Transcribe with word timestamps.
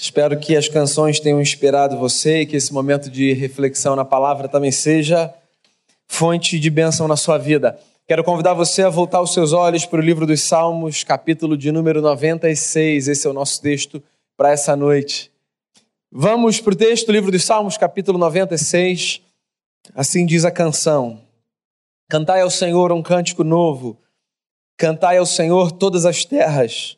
Espero 0.00 0.38
que 0.38 0.56
as 0.56 0.68
canções 0.68 1.18
tenham 1.18 1.40
inspirado 1.40 1.98
você 1.98 2.42
e 2.42 2.46
que 2.46 2.54
esse 2.54 2.72
momento 2.72 3.10
de 3.10 3.32
reflexão 3.32 3.96
na 3.96 4.04
palavra 4.04 4.48
também 4.48 4.70
seja 4.70 5.34
fonte 6.06 6.60
de 6.60 6.70
bênção 6.70 7.08
na 7.08 7.16
sua 7.16 7.36
vida. 7.36 7.76
Quero 8.06 8.22
convidar 8.22 8.54
você 8.54 8.82
a 8.82 8.88
voltar 8.88 9.20
os 9.20 9.34
seus 9.34 9.52
olhos 9.52 9.84
para 9.84 9.98
o 9.98 10.02
livro 10.02 10.24
dos 10.24 10.42
Salmos, 10.42 11.02
capítulo 11.02 11.56
de 11.56 11.72
número 11.72 12.00
96. 12.00 13.08
Esse 13.08 13.26
é 13.26 13.30
o 13.30 13.32
nosso 13.32 13.60
texto 13.60 14.00
para 14.36 14.52
essa 14.52 14.76
noite. 14.76 15.32
Vamos 16.12 16.60
para 16.60 16.74
o 16.74 16.76
texto, 16.76 17.10
livro 17.10 17.32
dos 17.32 17.44
Salmos, 17.44 17.76
capítulo 17.76 18.18
96. 18.18 19.20
Assim 19.96 20.24
diz 20.24 20.44
a 20.44 20.52
canção: 20.52 21.20
Cantai 22.08 22.42
ao 22.42 22.50
Senhor 22.50 22.92
um 22.92 23.02
cântico 23.02 23.42
novo, 23.42 23.98
cantai 24.76 25.18
ao 25.18 25.26
Senhor 25.26 25.72
todas 25.72 26.06
as 26.06 26.24
terras. 26.24 26.97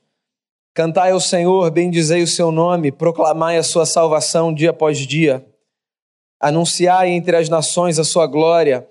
Cantai 0.73 1.11
ao 1.11 1.21
Senhor, 1.21 1.69
bendizei 1.71 2.23
o 2.23 2.29
seu 2.29 2.53
nome, 2.53 2.93
proclamai 2.93 3.57
a 3.57 3.63
sua 3.63 3.85
salvação 3.85 4.55
dia 4.55 4.71
após 4.71 4.99
dia. 4.99 5.45
Anunciai 6.39 7.11
entre 7.11 7.37
as 7.37 7.49
nações 7.49 7.99
a 7.99 8.05
sua 8.05 8.27
glória, 8.27 8.89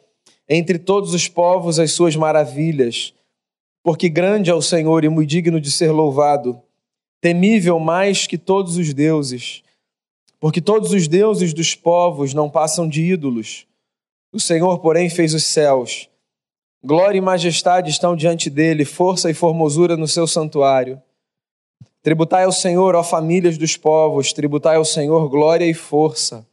entre 0.47 0.77
todos 0.77 1.13
os 1.13 1.29
povos 1.29 1.79
as 1.79 1.93
suas 1.93 2.17
maravilhas. 2.17 3.13
Porque 3.81 4.09
grande 4.09 4.49
é 4.49 4.53
o 4.53 4.61
Senhor 4.61 5.05
e 5.05 5.09
muito 5.09 5.29
digno 5.29 5.59
de 5.59 5.71
ser 5.71 5.91
louvado, 5.91 6.61
temível 7.21 7.79
mais 7.79 8.27
que 8.27 8.37
todos 8.37 8.75
os 8.75 8.93
deuses. 8.93 9.63
Porque 10.37 10.59
todos 10.59 10.91
os 10.91 11.07
deuses 11.07 11.53
dos 11.53 11.75
povos 11.75 12.34
não 12.34 12.49
passam 12.49 12.89
de 12.89 13.03
ídolos. 13.03 13.65
O 14.34 14.39
Senhor, 14.39 14.79
porém, 14.79 15.09
fez 15.09 15.34
os 15.34 15.45
céus. 15.45 16.09
Glória 16.84 17.17
e 17.17 17.21
majestade 17.21 17.89
estão 17.89 18.17
diante 18.17 18.49
dele, 18.49 18.84
força 18.84 19.29
e 19.29 19.34
formosura 19.34 19.95
no 19.95 20.07
seu 20.07 20.27
santuário. 20.27 21.01
Tributai 22.02 22.45
ao 22.45 22.52
Senhor, 22.52 22.95
ó 22.95 23.03
famílias 23.03 23.58
dos 23.58 23.76
povos, 23.76 24.31
tributai 24.31 24.77
ao 24.77 24.85
Senhor 24.85 25.27
glória 25.30 25.66
e 25.66 25.73
força. 25.73 26.48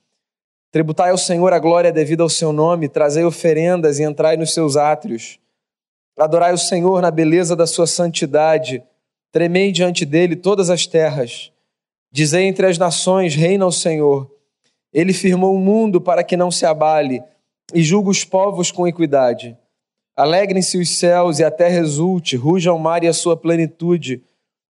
Tributai 0.72 1.10
ao 1.10 1.18
Senhor 1.18 1.52
a 1.52 1.58
glória 1.58 1.92
devida 1.92 2.24
ao 2.24 2.28
seu 2.28 2.52
nome, 2.52 2.88
trazei 2.88 3.24
oferendas 3.24 4.00
e 4.00 4.02
entrai 4.02 4.36
nos 4.36 4.52
seus 4.52 4.76
átrios. 4.76 5.38
Adorai 6.18 6.52
o 6.52 6.58
Senhor 6.58 7.00
na 7.00 7.12
beleza 7.12 7.54
da 7.54 7.66
sua 7.66 7.86
santidade, 7.86 8.82
tremei 9.30 9.70
diante 9.70 10.04
dele 10.04 10.34
todas 10.34 10.68
as 10.68 10.84
terras. 10.84 11.52
Dizei 12.10 12.46
entre 12.46 12.66
as 12.66 12.76
nações: 12.76 13.36
Reina 13.36 13.66
o 13.66 13.72
Senhor. 13.72 14.28
Ele 14.92 15.12
firmou 15.12 15.54
o 15.54 15.60
mundo 15.60 16.00
para 16.00 16.24
que 16.24 16.36
não 16.36 16.50
se 16.50 16.66
abale 16.66 17.22
e 17.72 17.82
julga 17.82 18.10
os 18.10 18.24
povos 18.24 18.72
com 18.72 18.86
equidade. 18.86 19.56
Alegrem-se 20.16 20.78
os 20.78 20.98
céus 20.98 21.38
e 21.38 21.44
a 21.44 21.50
terra 21.50 21.78
exulte, 21.78 22.34
ruja 22.34 22.72
o 22.72 22.78
mar 22.78 23.04
e 23.04 23.08
a 23.08 23.12
sua 23.12 23.36
plenitude 23.36 24.22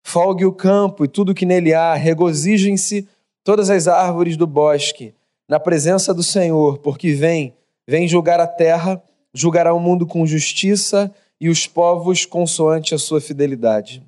folgue 0.08 0.46
o 0.46 0.54
campo 0.54 1.04
e 1.04 1.08
tudo 1.08 1.34
que 1.34 1.48
nele 1.48 1.74
há, 1.74 1.96
regozijem-se 1.96 3.08
todas 3.44 3.72
as 3.72 3.88
árvores 3.88 4.38
do 4.38 4.46
bosque, 4.46 5.16
na 5.50 5.60
presença 5.60 6.14
do 6.14 6.22
Senhor, 6.22 6.78
porque 6.78 7.14
vem, 7.14 7.56
vem 7.88 8.08
julgar 8.08 8.40
a 8.40 8.46
terra, 8.46 9.02
julgará 9.34 9.74
o 9.74 9.80
mundo 9.80 10.06
com 10.06 10.24
justiça 10.24 11.12
e 11.42 11.50
os 11.50 11.66
povos 11.66 12.24
consoante 12.24 12.94
a 12.94 13.00
sua 13.00 13.20
fidelidade. 13.20 14.04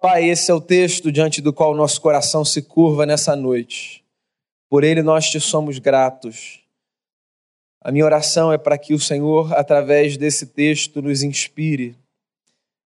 Pai, 0.00 0.24
esse 0.24 0.48
é 0.48 0.54
o 0.54 0.60
texto 0.60 1.10
diante 1.10 1.42
do 1.42 1.52
qual 1.52 1.74
nosso 1.74 2.00
coração 2.00 2.44
se 2.44 2.62
curva 2.62 3.04
nessa 3.04 3.34
noite. 3.34 4.04
Por 4.70 4.84
ele 4.84 5.02
nós 5.02 5.28
te 5.28 5.40
somos 5.40 5.80
gratos. 5.80 6.60
A 7.82 7.90
minha 7.90 8.04
oração 8.04 8.52
é 8.52 8.56
para 8.56 8.78
que 8.78 8.94
o 8.94 9.00
Senhor, 9.00 9.52
através 9.54 10.16
desse 10.16 10.46
texto, 10.46 11.02
nos 11.02 11.24
inspire 11.24 11.96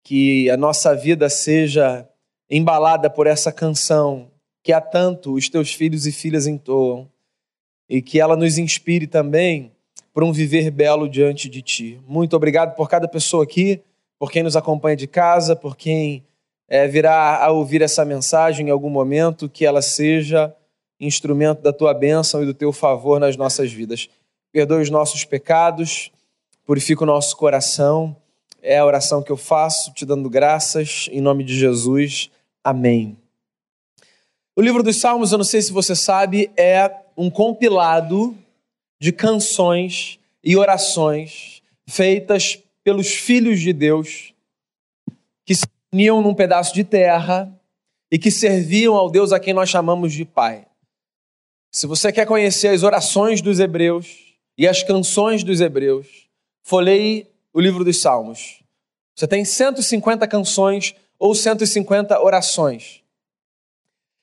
que 0.04 0.50
a 0.50 0.58
nossa 0.58 0.96
vida 0.96 1.30
seja 1.30 2.08
embalada 2.50 3.10
por 3.10 3.28
essa 3.28 3.52
canção 3.52 4.30
que 4.64 4.74
há 4.74 4.82
tanto 4.82 5.34
os 5.34 5.50
teus 5.50 5.74
filhos 5.74 6.06
e 6.06 6.12
filhas 6.12 6.48
entoam 6.48 7.10
e 7.90 8.02
que 8.02 8.20
ela 8.20 8.36
nos 8.36 8.58
inspire 8.58 9.08
também 9.08 9.72
para 10.14 10.26
um 10.26 10.32
viver 10.32 10.70
belo 10.70 11.10
diante 11.10 11.50
de 11.50 11.62
ti. 11.62 12.00
Muito 12.08 12.36
obrigado 12.36 12.76
por 12.76 12.90
cada 12.90 13.08
pessoa 13.08 13.44
aqui, 13.44 13.82
por 14.20 14.32
quem 14.32 14.44
nos 14.44 14.56
acompanha 14.56 14.96
de 14.96 15.08
casa, 15.08 15.56
por 15.56 15.76
quem 15.76 16.24
é, 16.68 16.88
virá 16.88 17.44
a 17.44 17.50
ouvir 17.52 17.82
essa 17.82 18.06
mensagem 18.06 18.68
em 18.68 18.70
algum 18.70 18.90
momento, 18.90 19.50
que 19.50 19.66
ela 19.66 19.82
seja 19.82 20.56
instrumento 21.00 21.62
da 21.62 21.74
tua 21.74 21.94
bênção 21.94 22.44
e 22.44 22.46
do 22.46 22.54
teu 22.54 22.72
favor 22.72 23.20
nas 23.20 23.36
nossas 23.36 23.72
vidas. 23.72 24.08
Perdoe 24.52 24.82
os 24.82 24.90
nossos 24.90 25.26
pecados, 25.26 26.12
purifica 26.66 27.04
o 27.04 27.08
nosso 27.08 27.36
coração 27.36 28.16
é 28.62 28.78
a 28.78 28.86
oração 28.86 29.24
que 29.24 29.32
eu 29.32 29.38
faço, 29.38 29.92
te 29.94 30.06
dando 30.06 30.30
graças, 30.30 31.10
em 31.12 31.20
nome 31.20 31.44
de 31.44 31.58
Jesus. 31.58 32.30
Amém. 32.64 33.18
O 34.56 34.62
livro 34.62 34.84
dos 34.84 35.00
Salmos, 35.00 35.32
eu 35.32 35.38
não 35.38 35.46
sei 35.46 35.62
se 35.62 35.72
você 35.72 35.96
sabe, 35.96 36.52
é 36.56 36.94
um 37.18 37.30
compilado 37.30 38.38
de 39.00 39.12
canções 39.12 40.20
e 40.44 40.56
orações 40.56 41.62
feitas 41.88 42.60
pelos 42.84 43.08
filhos 43.08 43.60
de 43.60 43.74
Deus 43.74 44.34
que 45.46 45.56
se 45.56 45.66
uniam 45.92 46.22
num 46.22 46.34
pedaço 46.34 46.74
de 46.74 46.84
terra 46.84 47.52
e 48.12 48.20
que 48.20 48.30
serviam 48.30 48.96
ao 48.96 49.10
Deus 49.10 49.32
a 49.32 49.40
quem 49.40 49.54
nós 49.54 49.70
chamamos 49.70 50.14
de 50.14 50.26
Pai. 50.26 50.68
Se 51.72 51.88
você 51.88 52.12
quer 52.12 52.28
conhecer 52.28 52.68
as 52.68 52.84
orações 52.84 53.42
dos 53.42 53.60
hebreus 53.60 54.36
e 54.58 54.68
as 54.68 54.84
canções 54.84 55.44
dos 55.44 55.62
hebreus, 55.62 56.28
folheie 56.62 57.31
o 57.54 57.60
livro 57.60 57.84
dos 57.84 58.02
Salmos. 58.02 58.64
Você 59.16 59.28
tem 59.28 59.44
150 59.44 60.28
canções 60.28 60.96
ou 61.20 61.36
150 61.36 62.20
orações. 62.20 63.04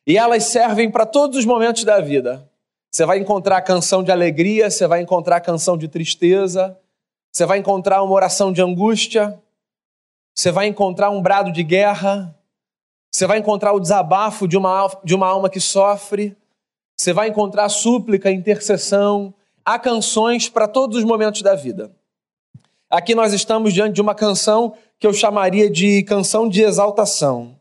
E 0.06 0.16
elas 0.16 0.44
servem 0.44 0.90
para 0.90 1.06
todos 1.06 1.38
os 1.38 1.44
momentos 1.44 1.84
da 1.84 2.00
vida. 2.00 2.48
Você 2.90 3.04
vai 3.04 3.18
encontrar 3.18 3.60
canção 3.62 4.02
de 4.02 4.10
alegria, 4.10 4.70
você 4.70 4.86
vai 4.86 5.02
encontrar 5.02 5.40
canção 5.40 5.76
de 5.76 5.86
tristeza, 5.88 6.76
você 7.30 7.44
vai 7.44 7.58
encontrar 7.58 8.02
uma 8.02 8.14
oração 8.14 8.52
de 8.52 8.62
angústia, 8.62 9.38
você 10.34 10.50
vai 10.50 10.66
encontrar 10.66 11.10
um 11.10 11.20
brado 11.20 11.52
de 11.52 11.62
guerra, 11.62 12.34
você 13.12 13.26
vai 13.26 13.38
encontrar 13.38 13.72
o 13.72 13.80
desabafo 13.80 14.48
de 14.48 14.56
uma, 14.56 14.90
de 15.04 15.14
uma 15.14 15.26
alma 15.26 15.50
que 15.50 15.60
sofre, 15.60 16.36
você 16.96 17.12
vai 17.12 17.28
encontrar 17.28 17.68
súplica, 17.68 18.30
intercessão. 18.30 19.32
Há 19.64 19.78
canções 19.78 20.48
para 20.48 20.66
todos 20.66 20.98
os 20.98 21.04
momentos 21.04 21.42
da 21.42 21.54
vida. 21.54 21.92
Aqui 22.90 23.14
nós 23.14 23.34
estamos 23.34 23.74
diante 23.74 23.96
de 23.96 24.00
uma 24.00 24.14
canção 24.14 24.74
que 24.98 25.06
eu 25.06 25.12
chamaria 25.12 25.68
de 25.68 26.02
canção 26.04 26.48
de 26.48 26.62
exaltação. 26.62 27.54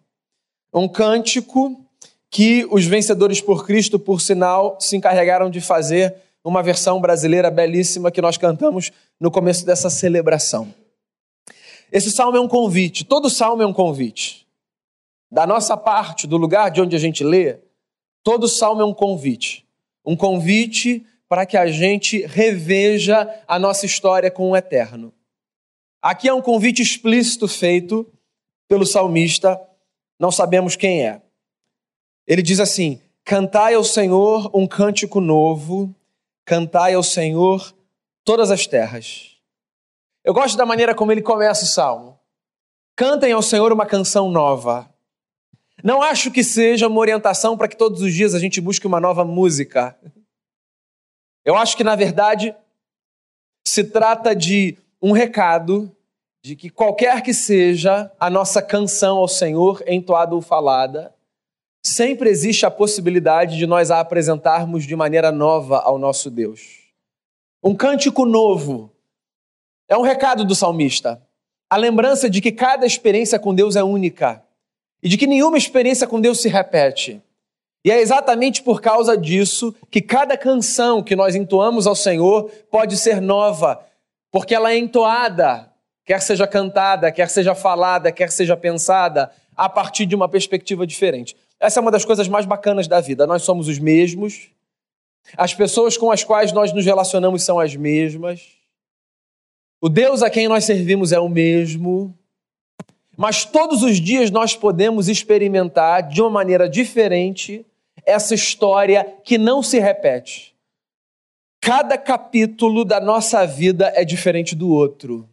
Um 0.74 0.88
cântico 0.88 1.82
que 2.30 2.66
os 2.72 2.86
vencedores 2.86 3.42
por 3.42 3.66
Cristo, 3.66 4.00
por 4.00 4.22
sinal, 4.22 4.78
se 4.80 4.96
encarregaram 4.96 5.50
de 5.50 5.60
fazer 5.60 6.16
uma 6.46 6.64
versão 6.64 7.02
brasileira 7.02 7.52
belíssima 7.52 8.10
que 8.10 8.22
nós 8.22 8.38
cantamos 8.38 8.90
no 9.20 9.30
começo 9.30 9.66
dessa 9.66 9.90
celebração. 9.90 10.74
Esse 11.92 12.10
salmo 12.10 12.38
é 12.38 12.40
um 12.40 12.48
convite, 12.48 13.04
todo 13.04 13.30
salmo 13.30 13.62
é 13.62 13.66
um 13.66 13.74
convite. 13.74 14.48
Da 15.30 15.46
nossa 15.46 15.76
parte, 15.76 16.26
do 16.26 16.38
lugar 16.38 16.72
de 16.72 16.80
onde 16.80 16.96
a 16.96 17.00
gente 17.00 17.22
lê, 17.22 17.58
todo 18.24 18.48
salmo 18.48 18.82
é 18.82 18.86
um 18.86 18.94
convite. 18.94 19.66
Um 20.06 20.16
convite 20.16 21.06
para 21.28 21.46
que 21.46 21.58
a 21.58 21.68
gente 21.68 22.26
reveja 22.26 23.30
a 23.46 23.60
nossa 23.60 23.86
história 23.86 24.32
com 24.32 24.52
o 24.52 24.56
eterno. 24.56 25.12
Aqui 26.02 26.28
é 26.28 26.34
um 26.34 26.42
convite 26.42 26.82
explícito 26.82 27.48
feito 27.48 28.06
pelo 28.68 28.86
salmista, 28.86 29.60
não 30.20 30.32
sabemos 30.32 30.76
quem 30.76 31.06
é. 31.06 31.22
Ele 32.26 32.42
diz 32.42 32.60
assim: 32.60 33.02
Cantai 33.24 33.74
ao 33.74 33.84
Senhor 33.84 34.50
um 34.54 34.68
cântico 34.68 35.20
novo, 35.20 35.94
cantai 36.46 36.94
ao 36.94 37.04
Senhor 37.04 37.74
todas 38.24 38.52
as 38.52 38.68
terras. 38.68 39.38
Eu 40.24 40.34
gosto 40.34 40.58
da 40.58 40.66
maneira 40.66 40.94
como 40.94 41.12
ele 41.12 41.22
começa 41.22 41.64
o 41.64 41.68
salmo. 41.68 42.20
Cantem 42.96 43.32
ao 43.32 43.42
Senhor 43.42 43.72
uma 43.72 43.86
canção 43.86 44.30
nova. 44.30 44.90
Não 45.84 46.02
acho 46.02 46.32
que 46.32 46.44
seja 46.44 46.88
uma 46.88 47.00
orientação 47.00 47.58
para 47.58 47.68
que 47.68 47.78
todos 47.78 48.02
os 48.02 48.14
dias 48.14 48.34
a 48.34 48.40
gente 48.40 48.60
busque 48.60 48.88
uma 48.88 49.00
nova 49.00 49.24
música. 49.24 49.98
Eu 51.46 51.56
acho 51.56 51.78
que, 51.78 51.84
na 51.84 51.96
verdade, 51.96 52.56
se 53.66 53.84
trata 53.84 54.36
de 54.36 54.78
um 55.02 55.12
recado 55.12 55.96
de 56.44 56.56
que 56.56 56.70
qualquer 56.70 57.22
que 57.22 57.34
seja 57.34 58.12
a 58.20 58.30
nossa 58.30 58.62
canção 58.62 59.18
ao 59.18 59.28
Senhor, 59.28 59.84
entoada 59.88 60.34
ou 60.36 60.42
falada, 60.42 61.14
sempre 61.84 62.30
existe 62.30 62.66
a 62.66 62.72
possibilidade 62.72 63.58
de 63.58 63.66
nós 63.66 63.92
a 63.92 64.00
apresentarmos 64.00 64.86
de 64.86 64.96
maneira 64.96 65.32
nova 65.32 65.80
ao 65.80 65.98
nosso 65.98 66.30
Deus. 66.30 66.88
Um 67.64 67.76
cântico 67.76 68.26
novo 68.26 68.92
é 69.88 69.98
um 69.98 70.02
recado 70.02 70.46
do 70.46 70.56
salmista. 70.56 71.22
A 71.70 71.76
lembrança 71.76 72.30
de 72.30 72.40
que 72.40 72.52
cada 72.52 72.86
experiência 72.86 73.40
com 73.40 73.54
Deus 73.54 73.76
é 73.76 73.84
única 73.84 74.44
e 75.02 75.10
de 75.10 75.18
que 75.18 75.28
nenhuma 75.28 75.58
experiência 75.58 76.08
com 76.08 76.20
Deus 76.20 76.42
se 76.42 76.50
repete. 76.50 77.22
E 77.84 77.92
é 77.92 78.00
exatamente 78.00 78.62
por 78.64 78.82
causa 78.82 79.18
disso 79.18 79.74
que 79.90 80.02
cada 80.02 80.38
canção 80.38 81.04
que 81.04 81.16
nós 81.16 81.36
entoamos 81.36 81.88
ao 81.88 81.96
Senhor 81.96 82.52
pode 82.70 82.98
ser 82.98 83.22
nova, 83.22 83.82
porque 84.32 84.54
ela 84.54 84.72
é 84.72 84.78
entoada, 84.78 85.67
quer 86.08 86.22
seja 86.22 86.48
cantada, 86.48 87.12
quer 87.12 87.30
seja 87.30 87.54
falada, 87.54 88.14
quer 88.14 88.32
seja 88.32 88.56
pensada, 88.56 89.30
a 89.56 89.68
partir 89.68 90.06
de 90.06 90.16
uma 90.16 90.30
perspectiva 90.30 90.88
diferente. 90.88 91.36
Essa 91.60 91.80
é 91.80 91.82
uma 91.82 91.92
das 91.92 92.06
coisas 92.06 92.30
mais 92.30 92.46
bacanas 92.46 92.88
da 92.88 93.02
vida. 93.02 93.28
Nós 93.28 93.42
somos 93.42 93.68
os 93.68 93.78
mesmos, 93.78 94.50
as 95.36 95.54
pessoas 95.54 95.98
com 95.98 96.10
as 96.10 96.24
quais 96.24 96.54
nós 96.54 96.72
nos 96.72 96.86
relacionamos 96.86 97.44
são 97.44 97.60
as 97.60 97.76
mesmas, 97.76 98.48
o 99.82 99.90
Deus 99.90 100.24
a 100.24 100.30
quem 100.30 100.48
nós 100.48 100.64
servimos 100.64 101.12
é 101.12 101.20
o 101.20 101.28
mesmo, 101.28 102.18
mas 103.18 103.44
todos 103.44 103.84
os 103.84 103.98
dias 103.98 104.32
nós 104.32 104.56
podemos 104.56 105.10
experimentar 105.10 106.08
de 106.08 106.22
uma 106.22 106.30
maneira 106.30 106.70
diferente 106.70 107.66
essa 108.06 108.34
história 108.34 109.04
que 109.26 109.38
não 109.38 109.62
se 109.62 109.78
repete. 109.78 110.56
Cada 111.60 111.98
capítulo 111.98 112.86
da 112.86 113.02
nossa 113.02 113.46
vida 113.46 113.92
é 113.94 114.06
diferente 114.06 114.56
do 114.56 114.70
outro. 114.70 115.28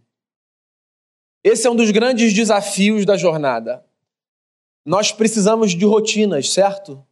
Esse 1.45 1.67
é 1.67 1.71
um 1.71 1.77
dos 1.77 1.91
grandes 1.91 2.33
desafios 2.33 3.05
da 3.05 3.19
jornada. 3.19 3.85
Nós 4.83 5.13
precisamos 5.13 5.73
de 5.73 5.85
rotinas, 5.85 6.51
certo? 6.51 7.05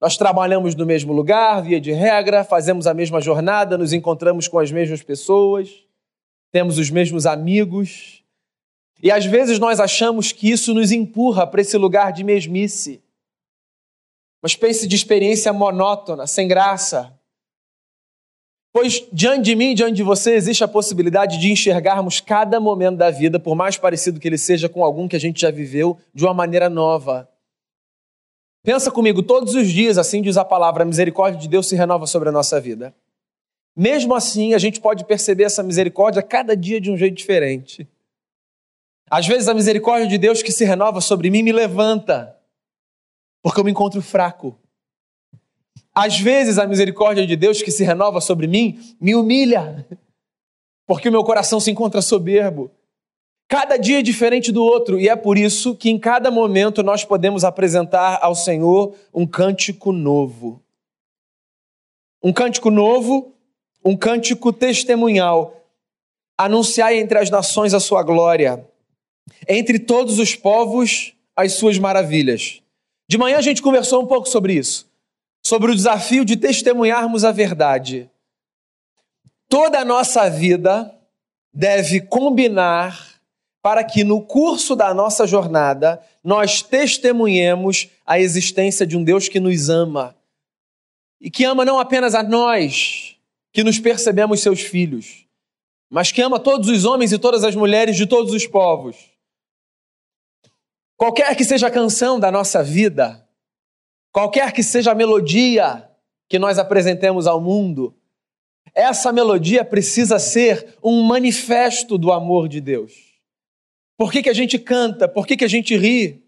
Nós 0.00 0.16
trabalhamos 0.16 0.76
no 0.76 0.86
mesmo 0.86 1.12
lugar, 1.12 1.60
via 1.60 1.80
de 1.80 1.90
regra, 1.90 2.44
fazemos 2.44 2.86
a 2.86 2.94
mesma 2.94 3.20
jornada, 3.20 3.76
nos 3.76 3.92
encontramos 3.92 4.46
com 4.46 4.60
as 4.60 4.70
mesmas 4.70 5.02
pessoas, 5.02 5.84
temos 6.52 6.78
os 6.78 6.90
mesmos 6.90 7.26
amigos. 7.26 8.22
E 9.02 9.10
às 9.10 9.26
vezes 9.26 9.58
nós 9.58 9.80
achamos 9.80 10.30
que 10.30 10.48
isso 10.48 10.72
nos 10.72 10.92
empurra 10.92 11.44
para 11.44 11.60
esse 11.60 11.76
lugar 11.76 12.12
de 12.12 12.22
mesmice. 12.22 13.02
Uma 14.40 14.46
espécie 14.46 14.86
de 14.86 14.94
experiência 14.94 15.52
monótona, 15.52 16.24
sem 16.26 16.46
graça. 16.46 17.19
Pois 18.72 19.04
diante 19.12 19.42
de 19.42 19.56
mim, 19.56 19.74
diante 19.74 19.94
de 19.94 20.02
você, 20.02 20.34
existe 20.34 20.62
a 20.62 20.68
possibilidade 20.68 21.38
de 21.38 21.50
enxergarmos 21.50 22.20
cada 22.20 22.60
momento 22.60 22.98
da 22.98 23.10
vida, 23.10 23.40
por 23.40 23.56
mais 23.56 23.76
parecido 23.76 24.20
que 24.20 24.28
ele 24.28 24.38
seja 24.38 24.68
com 24.68 24.84
algum 24.84 25.08
que 25.08 25.16
a 25.16 25.20
gente 25.20 25.40
já 25.40 25.50
viveu, 25.50 25.98
de 26.14 26.24
uma 26.24 26.32
maneira 26.32 26.70
nova. 26.70 27.28
Pensa 28.62 28.90
comigo, 28.90 29.22
todos 29.22 29.54
os 29.54 29.68
dias, 29.68 29.98
assim 29.98 30.22
diz 30.22 30.36
a 30.36 30.44
palavra, 30.44 30.82
a 30.82 30.86
misericórdia 30.86 31.40
de 31.40 31.48
Deus 31.48 31.68
se 31.68 31.74
renova 31.74 32.06
sobre 32.06 32.28
a 32.28 32.32
nossa 32.32 32.60
vida. 32.60 32.94
Mesmo 33.74 34.14
assim, 34.14 34.54
a 34.54 34.58
gente 34.58 34.80
pode 34.80 35.04
perceber 35.04 35.44
essa 35.44 35.62
misericórdia 35.62 36.22
cada 36.22 36.56
dia 36.56 36.80
de 36.80 36.90
um 36.90 36.96
jeito 36.96 37.16
diferente. 37.16 37.88
Às 39.10 39.26
vezes, 39.26 39.48
a 39.48 39.54
misericórdia 39.54 40.06
de 40.06 40.18
Deus 40.18 40.42
que 40.42 40.52
se 40.52 40.64
renova 40.64 41.00
sobre 41.00 41.30
mim 41.30 41.42
me 41.42 41.50
levanta, 41.50 42.36
porque 43.42 43.58
eu 43.58 43.64
me 43.64 43.70
encontro 43.72 44.00
fraco. 44.00 44.56
Às 45.94 46.18
vezes, 46.18 46.58
a 46.58 46.66
misericórdia 46.66 47.26
de 47.26 47.36
Deus 47.36 47.62
que 47.62 47.70
se 47.70 47.84
renova 47.84 48.20
sobre 48.20 48.46
mim 48.46 48.78
me 49.00 49.14
humilha, 49.14 49.86
porque 50.86 51.08
o 51.08 51.12
meu 51.12 51.24
coração 51.24 51.60
se 51.60 51.70
encontra 51.70 52.00
soberbo. 52.02 52.70
Cada 53.48 53.76
dia 53.76 53.98
é 53.98 54.02
diferente 54.02 54.52
do 54.52 54.62
outro, 54.62 54.98
e 55.00 55.08
é 55.08 55.16
por 55.16 55.36
isso 55.36 55.74
que 55.74 55.90
em 55.90 55.98
cada 55.98 56.30
momento 56.30 56.82
nós 56.82 57.04
podemos 57.04 57.44
apresentar 57.44 58.18
ao 58.22 58.34
Senhor 58.34 58.94
um 59.12 59.26
cântico 59.26 59.92
novo. 59.92 60.62
Um 62.22 62.32
cântico 62.32 62.70
novo, 62.70 63.34
um 63.84 63.96
cântico 63.96 64.52
testemunhal. 64.52 65.56
Anunciar 66.38 66.94
entre 66.94 67.18
as 67.18 67.28
nações 67.28 67.74
a 67.74 67.80
sua 67.80 68.02
glória, 68.02 68.66
entre 69.48 69.78
todos 69.78 70.18
os 70.18 70.34
povos 70.34 71.14
as 71.36 71.52
suas 71.52 71.78
maravilhas. 71.78 72.60
De 73.08 73.18
manhã 73.18 73.38
a 73.38 73.42
gente 73.42 73.62
conversou 73.62 74.02
um 74.02 74.06
pouco 74.06 74.28
sobre 74.28 74.54
isso, 74.54 74.89
sobre 75.42 75.72
o 75.72 75.74
desafio 75.74 76.24
de 76.24 76.36
testemunharmos 76.36 77.24
a 77.24 77.32
verdade. 77.32 78.10
Toda 79.48 79.80
a 79.80 79.84
nossa 79.84 80.28
vida 80.28 80.94
deve 81.52 82.00
combinar 82.00 83.20
para 83.62 83.84
que 83.84 84.04
no 84.04 84.22
curso 84.22 84.74
da 84.74 84.94
nossa 84.94 85.26
jornada 85.26 86.02
nós 86.22 86.62
testemunhemos 86.62 87.88
a 88.06 88.18
existência 88.18 88.86
de 88.86 88.96
um 88.96 89.04
Deus 89.04 89.28
que 89.28 89.40
nos 89.40 89.68
ama 89.68 90.16
e 91.20 91.30
que 91.30 91.44
ama 91.44 91.64
não 91.64 91.78
apenas 91.78 92.14
a 92.14 92.22
nós, 92.22 93.16
que 93.52 93.62
nos 93.62 93.78
percebemos 93.78 94.40
seus 94.40 94.60
filhos, 94.60 95.26
mas 95.90 96.10
que 96.10 96.22
ama 96.22 96.38
todos 96.38 96.68
os 96.68 96.84
homens 96.84 97.12
e 97.12 97.18
todas 97.18 97.44
as 97.44 97.54
mulheres 97.54 97.96
de 97.96 98.06
todos 98.06 98.32
os 98.32 98.46
povos. 98.46 98.96
Qualquer 100.96 101.34
que 101.36 101.44
seja 101.44 101.66
a 101.66 101.70
canção 101.70 102.18
da 102.20 102.30
nossa 102.30 102.62
vida, 102.62 103.26
qualquer 104.12 104.52
que 104.52 104.62
seja 104.62 104.92
a 104.92 104.94
melodia 104.94 105.88
que 106.28 106.38
nós 106.38 106.58
apresentemos 106.58 107.26
ao 107.26 107.40
mundo, 107.40 107.94
essa 108.74 109.12
melodia 109.12 109.64
precisa 109.64 110.18
ser 110.18 110.78
um 110.82 111.02
manifesto 111.02 111.98
do 111.98 112.12
amor 112.12 112.48
de 112.48 112.60
Deus. 112.60 112.92
Por 113.96 114.12
que, 114.12 114.22
que 114.22 114.30
a 114.30 114.34
gente 114.34 114.58
canta? 114.58 115.08
Por 115.08 115.26
que, 115.26 115.36
que 115.36 115.44
a 115.44 115.48
gente 115.48 115.76
ri? 115.76 116.24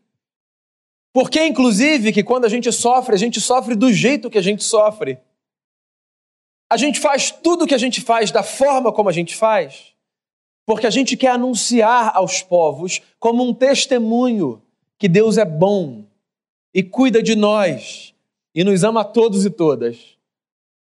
Por 1.13 1.31
que, 1.31 1.45
inclusive, 1.45 2.13
que 2.13 2.23
quando 2.23 2.45
a 2.45 2.49
gente 2.49 2.71
sofre, 2.73 3.15
a 3.15 3.19
gente 3.19 3.41
sofre 3.41 3.75
do 3.75 3.93
jeito 3.93 4.31
que 4.31 4.39
a 4.39 4.43
gente 4.43 4.65
sofre? 4.65 5.19
A 6.71 6.77
gente 6.77 6.99
faz 7.01 7.31
tudo 7.31 7.65
o 7.65 7.67
que 7.67 7.75
a 7.75 7.79
gente 7.79 8.01
faz 8.01 8.31
da 8.31 8.43
forma 8.43 8.93
como 8.93 9.09
a 9.09 9.13
gente 9.13 9.37
faz, 9.37 9.95
porque 10.67 10.87
a 10.87 10.91
gente 10.91 11.17
quer 11.17 11.29
anunciar 11.29 12.13
aos 12.15 12.43
povos 12.43 13.01
como 13.21 13.47
um 13.47 13.53
testemunho 13.53 14.63
que 14.99 15.07
Deus 15.07 15.37
é 15.37 15.45
bom 15.45 16.02
e 16.75 16.83
cuida 16.83 17.23
de 17.23 17.35
nós 17.35 18.15
e 18.55 18.65
nos 18.65 18.85
ama 18.85 19.03
a 19.03 19.05
todos 19.05 19.45
e 19.45 19.51
todas. 19.51 20.17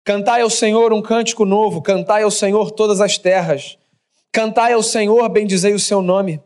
Cantai 0.04 0.42
ao 0.42 0.50
Senhor 0.50 0.92
um 0.92 1.02
cântico 1.02 1.44
novo, 1.44 1.82
cantai 1.82 2.22
ao 2.22 2.31
Senhor 2.31 2.70
todas 2.70 3.00
as 3.00 3.19
terras, 3.19 3.78
cantai 4.32 4.72
ao 4.72 4.82
Senhor, 4.82 5.28
bendizei 5.28 5.75
o 5.75 5.78
seu 5.78 6.00
nome 6.00 6.40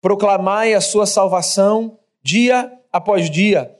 proclamai 0.00 0.74
a 0.74 0.80
sua 0.80 1.06
salvação 1.06 1.98
dia 2.22 2.72
após 2.92 3.30
dia. 3.30 3.76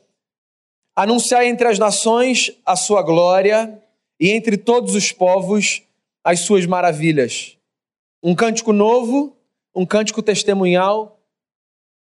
Anunciai 0.94 1.48
entre 1.48 1.68
as 1.68 1.78
nações 1.78 2.50
a 2.66 2.74
sua 2.74 3.02
glória 3.02 3.82
e 4.18 4.30
entre 4.30 4.56
todos 4.56 4.94
os 4.94 5.12
povos 5.12 5.82
as 6.24 6.40
suas 6.40 6.66
maravilhas. 6.66 7.56
Um 8.22 8.34
cântico 8.34 8.72
novo, 8.72 9.36
um 9.74 9.86
cântico 9.86 10.22
testemunhal, 10.22 11.20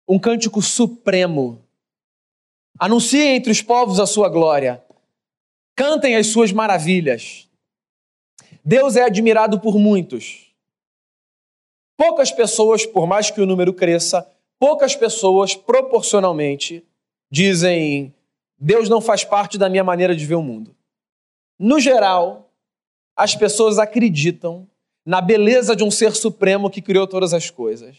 um 0.09 0.19
cântico 0.19 0.63
supremo. 0.63 1.63
Anunciem 2.79 3.37
entre 3.37 3.53
os 3.53 3.63
povos 3.63 4.01
a 4.01 4.07
sua 4.07 4.29
glória. 4.29 4.83
Cantem 5.77 6.17
as 6.17 6.29
suas 6.29 6.53
maravilhas. 6.53 7.49
Deus 8.65 8.97
é 8.97 9.03
admirado 9.03 9.61
por 9.61 9.79
muitos 9.79 10.51
poucas 12.01 12.33
pessoas, 12.33 12.87
por 12.87 13.07
mais 13.07 13.31
que 13.31 13.43
o 13.43 13.47
número 13.47 13.75
cresça, 13.75 14.27
poucas 14.59 14.97
pessoas 14.97 15.55
proporcionalmente 15.55 16.83
dizem: 17.31 18.15
Deus 18.59 18.89
não 18.89 19.03
faz 19.03 19.23
parte 19.23 19.59
da 19.59 19.69
minha 19.69 19.85
maneira 19.85 20.17
de 20.17 20.25
ver 20.25 20.37
o 20.37 20.43
mundo. 20.43 20.75
No 21.59 21.79
geral, 21.79 22.51
as 23.15 23.37
pessoas 23.37 23.79
acreditam 23.79 24.67
na 25.05 25.21
beleza 25.21 25.77
de 25.77 25.85
um 25.85 25.91
ser 25.91 26.15
supremo 26.15 26.71
que 26.71 26.81
criou 26.81 27.07
todas 27.07 27.35
as 27.35 27.51
coisas. 27.51 27.99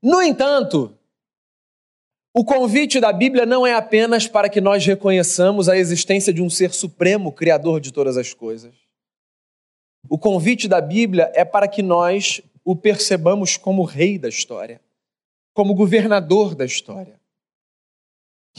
No 0.00 0.22
entanto, 0.22 0.96
o 2.38 2.44
convite 2.44 3.00
da 3.00 3.14
Bíblia 3.14 3.46
não 3.46 3.66
é 3.66 3.72
apenas 3.72 4.28
para 4.28 4.50
que 4.50 4.60
nós 4.60 4.84
reconheçamos 4.84 5.70
a 5.70 5.78
existência 5.78 6.34
de 6.34 6.42
um 6.42 6.50
ser 6.50 6.70
supremo, 6.74 7.32
criador 7.32 7.80
de 7.80 7.90
todas 7.90 8.18
as 8.18 8.34
coisas. 8.34 8.74
O 10.06 10.18
convite 10.18 10.68
da 10.68 10.78
Bíblia 10.78 11.32
é 11.34 11.46
para 11.46 11.66
que 11.66 11.82
nós 11.82 12.42
o 12.62 12.76
percebamos 12.76 13.56
como 13.56 13.84
rei 13.84 14.18
da 14.18 14.28
história, 14.28 14.82
como 15.54 15.74
governador 15.74 16.54
da 16.54 16.66
história. 16.66 17.18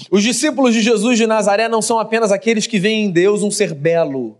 Os 0.09 0.23
discípulos 0.23 0.73
de 0.73 0.81
Jesus 0.81 1.15
de 1.15 1.27
Nazaré 1.27 1.69
não 1.69 1.81
são 1.81 1.99
apenas 1.99 2.31
aqueles 2.31 2.65
que 2.65 2.79
veem 2.79 3.05
em 3.05 3.11
Deus 3.11 3.43
um 3.43 3.51
ser 3.51 3.75
belo. 3.75 4.39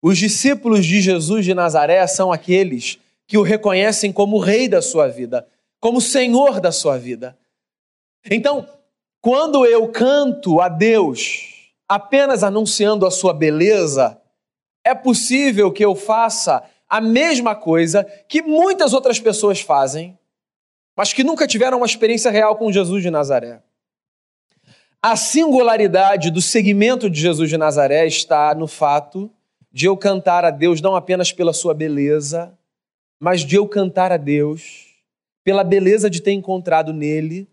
Os 0.00 0.16
discípulos 0.16 0.86
de 0.86 1.00
Jesus 1.00 1.44
de 1.44 1.54
Nazaré 1.54 2.06
são 2.06 2.30
aqueles 2.30 3.00
que 3.26 3.36
o 3.36 3.42
reconhecem 3.42 4.12
como 4.12 4.38
rei 4.38 4.68
da 4.68 4.80
sua 4.80 5.08
vida, 5.08 5.44
como 5.80 6.00
senhor 6.00 6.60
da 6.60 6.70
sua 6.70 6.96
vida. 6.96 7.36
Então, 8.30 8.68
quando 9.20 9.64
eu 9.66 9.88
canto 9.88 10.60
a 10.60 10.68
Deus 10.68 11.72
apenas 11.88 12.42
anunciando 12.42 13.06
a 13.06 13.10
sua 13.10 13.32
beleza, 13.32 14.20
é 14.84 14.94
possível 14.94 15.72
que 15.72 15.84
eu 15.84 15.94
faça 15.94 16.62
a 16.88 17.00
mesma 17.00 17.54
coisa 17.54 18.04
que 18.28 18.42
muitas 18.42 18.92
outras 18.92 19.18
pessoas 19.18 19.60
fazem, 19.60 20.18
mas 20.96 21.12
que 21.12 21.24
nunca 21.24 21.46
tiveram 21.46 21.78
uma 21.78 21.86
experiência 21.86 22.30
real 22.30 22.56
com 22.56 22.72
Jesus 22.72 23.02
de 23.02 23.10
Nazaré. 23.10 23.62
A 25.00 25.14
singularidade 25.14 26.30
do 26.30 26.42
segmento 26.42 27.08
de 27.08 27.20
Jesus 27.20 27.48
de 27.48 27.56
Nazaré 27.56 28.06
está 28.06 28.54
no 28.54 28.66
fato 28.66 29.30
de 29.70 29.86
eu 29.86 29.96
cantar 29.96 30.44
a 30.44 30.50
Deus 30.50 30.80
não 30.80 30.96
apenas 30.96 31.30
pela 31.30 31.52
sua 31.52 31.72
beleza, 31.72 32.58
mas 33.20 33.42
de 33.42 33.56
eu 33.56 33.68
cantar 33.68 34.10
a 34.10 34.16
Deus 34.16 34.86
pela 35.44 35.62
beleza 35.62 36.10
de 36.10 36.20
ter 36.20 36.32
encontrado 36.32 36.92
nele 36.92 37.48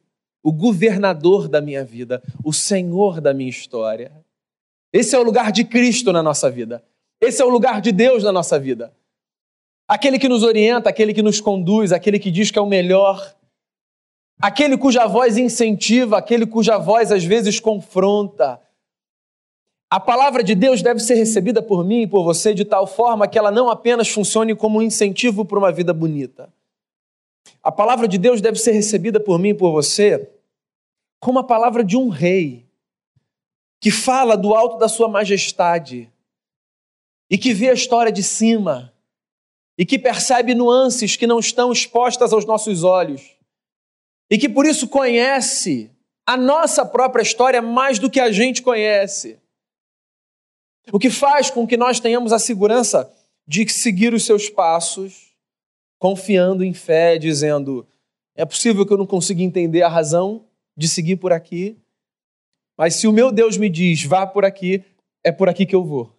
o 0.46 0.52
governador 0.52 1.48
da 1.48 1.60
minha 1.60 1.84
vida, 1.84 2.22
o 2.44 2.54
Senhor 2.54 3.20
da 3.20 3.34
minha 3.34 3.50
história. 3.50 4.12
Esse 4.94 5.16
é 5.16 5.20
o 5.20 5.24
lugar 5.24 5.52
de 5.52 5.64
Cristo 5.64 6.14
na 6.14 6.22
nossa 6.22 6.52
vida. 6.52 6.84
Esse 7.20 7.42
é 7.42 7.46
o 7.46 7.50
lugar 7.50 7.82
de 7.82 7.92
Deus 7.92 8.24
na 8.24 8.32
nossa 8.32 8.60
vida. 8.60 8.94
Aquele 9.88 10.20
que 10.20 10.30
nos 10.30 10.44
orienta, 10.44 10.88
aquele 10.88 11.16
que 11.16 11.24
nos 11.24 11.42
conduz, 11.42 11.92
aquele 11.92 12.20
que 12.20 12.30
diz 12.30 12.52
que 12.52 12.60
é 12.60 12.62
o 12.62 12.68
melhor. 12.68 13.36
aquele 14.40 14.78
cuja 14.78 15.08
voz 15.08 15.36
incentiva, 15.36 16.20
aquele 16.20 16.46
cuja 16.46 16.78
voz 16.78 17.12
às 17.12 17.24
vezes 17.24 17.60
confronta. 17.60 18.62
A 19.90 20.00
palavra 20.00 20.44
de 20.44 20.54
Deus 20.54 20.84
deve 20.84 21.00
ser 21.00 21.16
recebida 21.16 21.64
por 21.64 21.84
mim 21.84 22.02
e 22.02 22.08
por 22.08 22.24
você 22.24 22.54
de 22.54 22.66
tal 22.66 22.86
forma 22.86 23.28
que 23.28 23.40
ela 23.40 23.50
não 23.50 23.68
apenas 23.68 24.10
funcione 24.10 24.54
como 24.54 24.78
um 24.78 24.84
incentivo 24.84 25.44
para 25.44 25.58
uma 25.58 25.72
vida 25.72 25.92
bonita. 25.92 26.54
A 27.64 27.72
palavra 27.72 28.08
de 28.08 28.20
Deus 28.20 28.42
deve 28.42 28.60
ser 28.60 28.74
recebida 28.74 29.20
por 29.20 29.40
mim 29.40 29.50
e 29.50 29.54
por 29.56 29.72
você 29.72 30.35
como 31.20 31.40
a 31.40 31.44
palavra 31.44 31.84
de 31.84 31.98
um 31.98 32.10
rei 32.10 32.66
que 33.80 33.92
fala 33.92 34.36
do 34.36 34.54
alto 34.54 34.78
da 34.78 34.88
sua 34.88 35.08
majestade 35.08 36.12
e 37.30 37.38
que 37.38 37.54
vê 37.54 37.70
a 37.70 37.74
história 37.74 38.12
de 38.12 38.24
cima 38.24 38.94
e 39.78 39.86
que 39.86 40.00
percebe 40.00 40.56
nuances 40.56 41.16
que 41.16 41.28
não 41.28 41.40
estão 41.40 41.72
expostas 41.72 42.32
aos 42.34 42.46
nossos 42.46 42.84
olhos 42.84 43.36
e 44.30 44.38
que 44.38 44.50
por 44.50 44.66
isso 44.66 44.88
conhece 44.88 45.92
a 46.26 46.36
nossa 46.36 46.86
própria 46.86 47.22
história 47.22 47.62
mais 47.62 48.00
do 48.00 48.10
que 48.10 48.20
a 48.20 48.32
gente 48.32 48.62
conhece. 48.62 49.40
O 50.92 51.00
que 51.00 51.10
faz 51.10 51.50
com 51.50 51.68
que 51.68 51.78
nós 51.78 52.00
tenhamos 52.00 52.34
a 52.34 52.40
segurança 52.40 53.12
de 53.48 53.68
seguir 53.70 54.14
os 54.14 54.26
seus 54.26 54.50
passos, 54.50 55.36
confiando 56.00 56.64
em 56.64 56.74
fé, 56.74 57.18
dizendo: 57.18 57.88
é 58.36 58.46
possível 58.46 58.86
que 58.86 58.94
eu 58.94 58.98
não 58.98 59.06
consiga 59.06 59.42
entender 59.42 59.84
a 59.84 59.90
razão 59.90 60.46
de 60.76 60.88
seguir 60.88 61.18
por 61.18 61.32
aqui, 61.32 61.78
mas 62.78 62.96
se 62.96 63.08
o 63.08 63.12
meu 63.12 63.32
Deus 63.32 63.58
me 63.58 63.70
diz 63.70 64.04
vá 64.04 64.28
por 64.28 64.44
aqui, 64.44 64.84
é 65.24 65.32
por 65.32 65.48
aqui 65.48 65.66
que 65.66 65.76
eu 65.76 65.84
vou. 65.84 66.14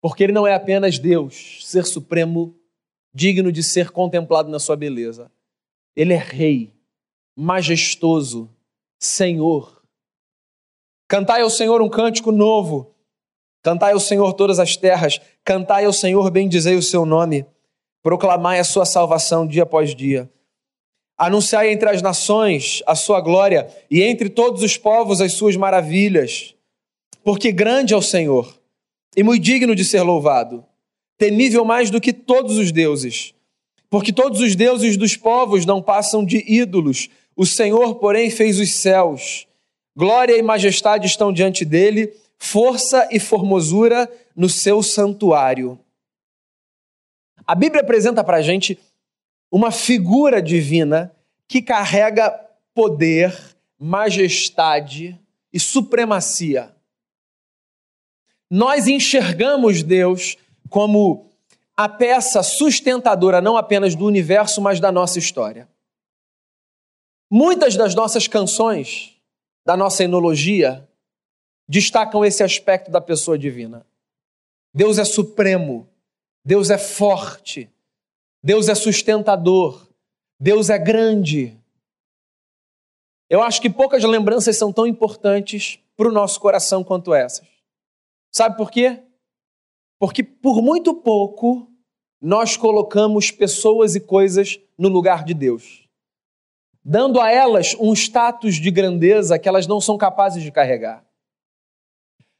Porque 0.00 0.24
Ele 0.24 0.32
não 0.32 0.46
é 0.46 0.54
apenas 0.54 0.98
Deus, 0.98 1.66
ser 1.66 1.84
supremo, 1.84 2.56
digno 3.14 3.52
de 3.52 3.62
ser 3.62 3.90
contemplado 3.90 4.48
na 4.48 4.58
sua 4.58 4.76
beleza. 4.76 5.30
Ele 5.94 6.12
é 6.14 6.18
Rei, 6.18 6.72
majestoso, 7.36 8.50
Senhor. 8.98 9.82
Cantai 11.08 11.42
ao 11.42 11.50
Senhor 11.50 11.82
um 11.82 11.88
cântico 11.88 12.32
novo. 12.32 12.94
Cantai 13.62 13.92
ao 13.92 14.00
Senhor 14.00 14.32
todas 14.32 14.58
as 14.58 14.76
terras. 14.76 15.20
Cantai 15.44 15.84
ao 15.84 15.92
Senhor, 15.92 16.30
bendizei 16.30 16.76
o 16.76 16.82
seu 16.82 17.04
nome. 17.04 17.46
Proclamai 18.02 18.58
a 18.58 18.64
sua 18.64 18.84
salvação 18.84 19.46
dia 19.46 19.62
após 19.64 19.94
dia. 19.94 20.30
Anunciai 21.24 21.70
entre 21.70 21.88
as 21.88 22.02
nações 22.02 22.82
a 22.84 22.96
sua 22.96 23.20
glória 23.20 23.68
e 23.88 24.02
entre 24.02 24.28
todos 24.28 24.60
os 24.60 24.76
povos 24.76 25.20
as 25.20 25.34
suas 25.34 25.54
maravilhas. 25.54 26.56
Porque 27.22 27.52
grande 27.52 27.94
é 27.94 27.96
o 27.96 28.02
Senhor 28.02 28.58
e 29.16 29.22
muito 29.22 29.40
digno 29.40 29.72
de 29.72 29.84
ser 29.84 30.02
louvado, 30.02 30.64
temível 31.16 31.64
mais 31.64 31.90
do 31.90 32.00
que 32.00 32.12
todos 32.12 32.58
os 32.58 32.72
deuses. 32.72 33.34
Porque 33.88 34.12
todos 34.12 34.40
os 34.40 34.56
deuses 34.56 34.96
dos 34.96 35.16
povos 35.16 35.64
não 35.64 35.80
passam 35.80 36.24
de 36.24 36.42
ídolos, 36.44 37.08
o 37.36 37.46
Senhor, 37.46 37.94
porém, 38.00 38.28
fez 38.28 38.58
os 38.58 38.74
céus. 38.74 39.46
Glória 39.94 40.36
e 40.36 40.42
majestade 40.42 41.06
estão 41.06 41.32
diante 41.32 41.64
dele, 41.64 42.12
força 42.36 43.08
e 43.12 43.20
formosura 43.20 44.10
no 44.34 44.48
seu 44.48 44.82
santuário. 44.82 45.78
A 47.46 47.54
Bíblia 47.54 47.82
apresenta 47.82 48.24
para 48.24 48.38
a 48.38 48.42
gente 48.42 48.76
uma 49.52 49.70
figura 49.70 50.40
divina 50.40 51.14
que 51.46 51.60
carrega 51.60 52.30
poder, 52.74 53.38
majestade 53.78 55.20
e 55.52 55.60
supremacia. 55.60 56.74
Nós 58.50 58.86
enxergamos 58.86 59.82
Deus 59.82 60.38
como 60.70 61.30
a 61.76 61.86
peça 61.86 62.42
sustentadora 62.42 63.42
não 63.42 63.58
apenas 63.58 63.94
do 63.94 64.06
universo, 64.06 64.62
mas 64.62 64.80
da 64.80 64.90
nossa 64.90 65.18
história. 65.18 65.68
Muitas 67.30 67.76
das 67.76 67.94
nossas 67.94 68.26
canções, 68.26 69.16
da 69.64 69.76
nossa 69.76 70.04
enologia, 70.04 70.88
destacam 71.68 72.24
esse 72.24 72.42
aspecto 72.42 72.90
da 72.90 73.00
pessoa 73.00 73.38
divina. 73.38 73.86
Deus 74.74 74.98
é 74.98 75.04
supremo, 75.04 75.88
Deus 76.44 76.70
é 76.70 76.78
forte, 76.78 77.71
Deus 78.42 78.68
é 78.68 78.74
sustentador, 78.74 79.88
Deus 80.38 80.70
é 80.70 80.78
grande. 80.78 81.56
Eu 83.30 83.42
acho 83.42 83.60
que 83.60 83.70
poucas 83.70 84.02
lembranças 84.04 84.56
são 84.56 84.72
tão 84.72 84.86
importantes 84.86 85.78
para 85.96 86.08
o 86.08 86.12
nosso 86.12 86.40
coração 86.40 86.82
quanto 86.82 87.14
essas. 87.14 87.46
Sabe 88.30 88.56
por 88.56 88.70
quê? 88.70 89.02
Porque 89.98 90.22
por 90.22 90.60
muito 90.60 90.94
pouco 90.94 91.70
nós 92.20 92.56
colocamos 92.56 93.30
pessoas 93.30 93.94
e 93.94 94.00
coisas 94.00 94.58
no 94.76 94.88
lugar 94.88 95.24
de 95.24 95.34
Deus 95.34 95.82
dando 96.84 97.20
a 97.20 97.30
elas 97.30 97.76
um 97.78 97.92
status 97.92 98.56
de 98.56 98.70
grandeza 98.70 99.38
que 99.38 99.48
elas 99.48 99.66
não 99.66 99.80
são 99.80 99.96
capazes 99.96 100.42
de 100.42 100.50
carregar. 100.50 101.04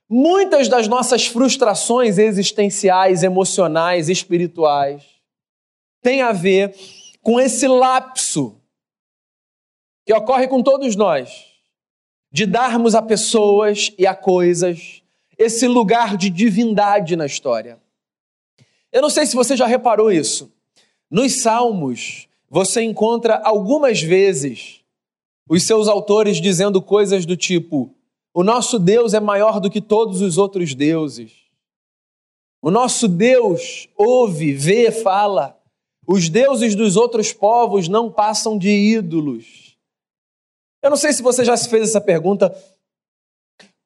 Muitas 0.09 0.69
das 0.69 0.89
nossas 0.89 1.27
frustrações 1.27 2.19
existenciais, 2.19 3.23
emocionais, 3.23 4.09
espirituais, 4.09 5.05
têm 6.03 6.21
a 6.21 6.33
ver 6.33 6.75
com 7.23 7.41
esse 7.41 7.67
lapso 7.67 8.61
que 10.05 10.13
ocorre 10.13 10.49
com 10.49 10.63
todos 10.63 10.97
nós, 10.97 11.47
de 12.31 12.45
darmos 12.45 12.95
a 12.95 13.01
pessoas 13.01 13.93
e 13.97 14.07
a 14.07 14.15
coisas 14.15 15.03
esse 15.39 15.67
lugar 15.67 16.17
de 16.17 16.31
divindade 16.31 17.17
na 17.17 17.27
história. 17.27 17.81
Eu 18.93 19.03
não 19.03 19.11
sei 19.11 19.27
se 19.27 19.35
você 19.35 19.57
já 19.57 19.67
reparou 19.67 20.13
isso. 20.13 20.53
Nos 21.11 21.43
Salmos, 21.43 22.29
você 22.49 22.83
encontra 22.83 23.41
algumas 23.43 24.01
vezes 24.01 24.81
os 25.49 25.65
seus 25.65 25.89
autores 25.89 26.41
dizendo 26.41 26.81
coisas 26.81 27.27
do 27.27 27.37
tipo: 27.37 27.95
o 28.33 28.45
nosso 28.45 28.79
Deus 28.79 29.15
é 29.15 29.21
maior 29.21 29.61
do 29.61 29.71
que 29.71 29.81
todos 29.81 30.21
os 30.21 30.39
outros 30.39 30.75
deuses. 30.75 31.33
O 32.61 32.71
nosso 32.71 33.09
Deus 33.09 33.89
ouve, 33.97 34.53
vê, 34.53 34.93
fala. 34.93 35.59
Os 36.07 36.29
deuses 36.29 36.75
dos 36.75 36.97
outros 36.97 37.33
povos 37.33 37.89
não 37.89 38.11
passam 38.11 38.59
de 38.59 38.71
ídolos. 38.71 39.77
Eu 40.83 40.91
não 40.91 40.97
sei 40.97 41.13
se 41.13 41.23
você 41.23 41.45
já 41.45 41.57
se 41.57 41.69
fez 41.69 41.89
essa 41.91 42.01
pergunta. 42.01 42.55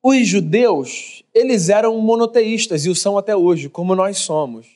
Os 0.02 0.26
judeus, 0.26 1.22
eles 1.34 1.68
eram 1.68 1.98
monoteístas 2.00 2.86
e 2.86 2.88
o 2.88 2.94
são 2.94 3.18
até 3.18 3.36
hoje, 3.36 3.68
como 3.68 3.94
nós 3.94 4.18
somos. 4.18 4.66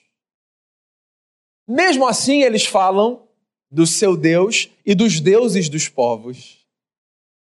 Mesmo 1.67 2.07
assim, 2.07 2.43
eles 2.43 2.67
falam 2.67 3.27
do 3.71 3.87
seu 3.87 4.17
Deus 4.17 4.69
e 4.85 4.95
dos 4.95 5.21
deuses 5.21 5.69
dos 5.69 5.89
povos. 5.89 6.67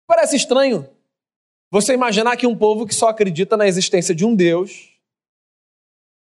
Parece 0.06 0.36
estranho 0.36 0.88
você 1.70 1.92
imaginar 1.92 2.36
que 2.36 2.46
um 2.46 2.56
povo 2.56 2.86
que 2.86 2.94
só 2.94 3.08
acredita 3.08 3.56
na 3.56 3.66
existência 3.66 4.14
de 4.14 4.24
um 4.24 4.34
Deus 4.34 4.93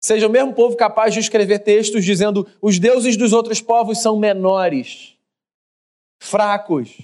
seja 0.00 0.26
o 0.26 0.30
mesmo 0.30 0.54
povo 0.54 0.76
capaz 0.76 1.12
de 1.12 1.21
escrever 1.21 1.59
textos 1.59 2.04
dizendo 2.04 2.49
os 2.61 2.78
deuses 2.78 3.16
dos 3.16 3.33
outros 3.33 3.61
povos 3.61 4.00
são 4.00 4.19
menores, 4.19 5.14
fracos. 6.19 6.97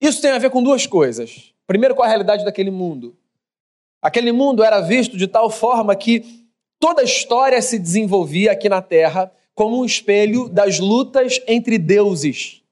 Isso 0.00 0.22
tem 0.22 0.30
a 0.30 0.38
ver 0.38 0.50
com 0.50 0.62
duas 0.62 0.86
coisas. 0.86 1.52
Primeiro, 1.66 1.94
com 1.94 2.02
a 2.02 2.08
realidade 2.08 2.44
daquele 2.44 2.70
mundo. 2.70 3.16
Aquele 4.00 4.32
mundo 4.32 4.62
era 4.62 4.80
visto 4.80 5.16
de 5.16 5.26
tal 5.26 5.50
forma 5.50 5.94
que 5.96 6.46
toda 6.78 7.02
a 7.02 7.04
história 7.04 7.60
se 7.60 7.78
desenvolvia 7.78 8.52
aqui 8.52 8.68
na 8.68 8.80
Terra 8.80 9.32
como 9.54 9.80
um 9.80 9.84
espelho 9.84 10.48
das 10.48 10.78
lutas 10.78 11.40
entre 11.46 11.78
deuses. 11.78 12.62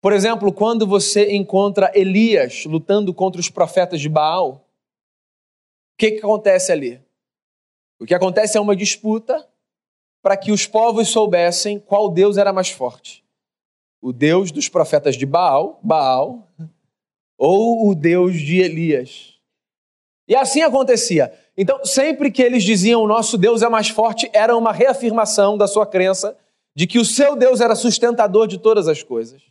Por 0.00 0.12
exemplo, 0.12 0.52
quando 0.52 0.86
você 0.86 1.34
encontra 1.34 1.90
Elias 1.94 2.64
lutando 2.64 3.12
contra 3.12 3.40
os 3.40 3.48
profetas 3.48 4.00
de 4.00 4.08
Baal, 4.08 4.52
o 4.52 5.98
que, 5.98 6.12
que 6.12 6.18
acontece 6.18 6.70
ali? 6.70 7.00
O 7.98 8.04
que 8.04 8.14
acontece 8.14 8.58
é 8.58 8.60
uma 8.60 8.76
disputa 8.76 9.48
para 10.22 10.36
que 10.36 10.52
os 10.52 10.66
povos 10.66 11.08
soubessem 11.08 11.78
qual 11.78 12.10
Deus 12.10 12.36
era 12.36 12.52
mais 12.52 12.70
forte. 12.70 13.24
O 14.00 14.12
Deus 14.12 14.50
dos 14.50 14.68
profetas 14.68 15.16
de 15.16 15.24
Baal, 15.24 15.80
Baal, 15.82 16.48
ou 17.38 17.88
o 17.88 17.94
Deus 17.94 18.34
de 18.34 18.58
Elias. 18.58 19.34
E 20.28 20.34
assim 20.34 20.62
acontecia. 20.62 21.32
Então, 21.56 21.84
sempre 21.84 22.30
que 22.30 22.42
eles 22.42 22.64
diziam 22.64 23.02
o 23.02 23.06
nosso 23.06 23.38
Deus 23.38 23.62
é 23.62 23.68
mais 23.68 23.88
forte, 23.88 24.28
era 24.32 24.56
uma 24.56 24.72
reafirmação 24.72 25.56
da 25.56 25.66
sua 25.66 25.86
crença 25.86 26.36
de 26.74 26.86
que 26.86 26.98
o 26.98 27.04
seu 27.04 27.34
Deus 27.34 27.60
era 27.60 27.74
sustentador 27.74 28.46
de 28.46 28.58
todas 28.58 28.88
as 28.88 29.02
coisas. 29.02 29.42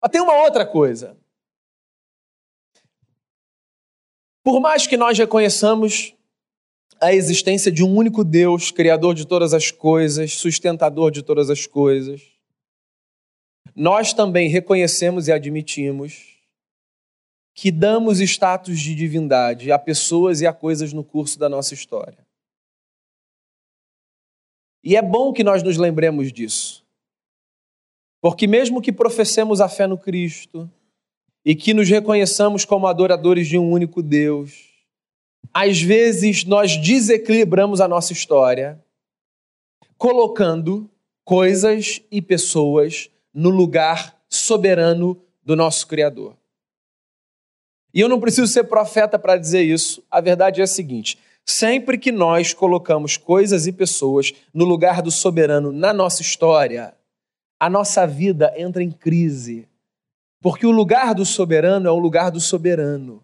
Mas 0.00 0.10
tem 0.10 0.20
uma 0.20 0.42
outra 0.44 0.64
coisa. 0.64 1.16
Por 4.42 4.60
mais 4.60 4.86
que 4.86 4.96
nós 4.96 5.18
reconheçamos 5.18 6.15
a 7.00 7.12
existência 7.12 7.70
de 7.70 7.84
um 7.84 7.94
único 7.94 8.24
Deus, 8.24 8.70
criador 8.70 9.14
de 9.14 9.26
todas 9.26 9.52
as 9.52 9.70
coisas, 9.70 10.34
sustentador 10.34 11.10
de 11.10 11.22
todas 11.22 11.50
as 11.50 11.66
coisas, 11.66 12.22
nós 13.74 14.12
também 14.12 14.48
reconhecemos 14.48 15.28
e 15.28 15.32
admitimos 15.32 16.36
que 17.54 17.70
damos 17.70 18.20
status 18.20 18.80
de 18.80 18.94
divindade 18.94 19.72
a 19.72 19.78
pessoas 19.78 20.40
e 20.40 20.46
a 20.46 20.52
coisas 20.52 20.92
no 20.92 21.02
curso 21.02 21.38
da 21.38 21.48
nossa 21.48 21.74
história. 21.74 22.18
E 24.84 24.94
é 24.94 25.02
bom 25.02 25.32
que 25.32 25.42
nós 25.42 25.62
nos 25.62 25.76
lembremos 25.76 26.32
disso. 26.32 26.84
Porque, 28.20 28.46
mesmo 28.46 28.80
que 28.80 28.92
professemos 28.92 29.60
a 29.60 29.68
fé 29.68 29.86
no 29.86 29.98
Cristo 29.98 30.70
e 31.44 31.54
que 31.54 31.74
nos 31.74 31.88
reconheçamos 31.88 32.64
como 32.64 32.86
adoradores 32.86 33.48
de 33.48 33.58
um 33.58 33.70
único 33.70 34.02
Deus, 34.02 34.75
às 35.52 35.80
vezes 35.80 36.44
nós 36.44 36.76
desequilibramos 36.76 37.80
a 37.80 37.88
nossa 37.88 38.12
história, 38.12 38.82
colocando 39.96 40.90
coisas 41.24 42.00
e 42.10 42.22
pessoas 42.22 43.10
no 43.32 43.50
lugar 43.50 44.16
soberano 44.28 45.20
do 45.44 45.56
nosso 45.56 45.86
Criador. 45.86 46.36
E 47.92 48.00
eu 48.00 48.08
não 48.08 48.20
preciso 48.20 48.46
ser 48.46 48.64
profeta 48.64 49.18
para 49.18 49.36
dizer 49.36 49.62
isso, 49.62 50.02
a 50.10 50.20
verdade 50.20 50.60
é 50.60 50.64
a 50.64 50.66
seguinte: 50.66 51.18
sempre 51.44 51.96
que 51.96 52.12
nós 52.12 52.52
colocamos 52.52 53.16
coisas 53.16 53.66
e 53.66 53.72
pessoas 53.72 54.34
no 54.52 54.64
lugar 54.64 55.00
do 55.00 55.10
soberano 55.10 55.72
na 55.72 55.92
nossa 55.92 56.20
história, 56.20 56.94
a 57.58 57.70
nossa 57.70 58.06
vida 58.06 58.52
entra 58.56 58.82
em 58.82 58.90
crise. 58.90 59.68
Porque 60.40 60.66
o 60.66 60.70
lugar 60.70 61.14
do 61.14 61.24
soberano 61.24 61.88
é 61.88 61.90
o 61.90 61.98
lugar 61.98 62.30
do 62.30 62.40
soberano. 62.40 63.22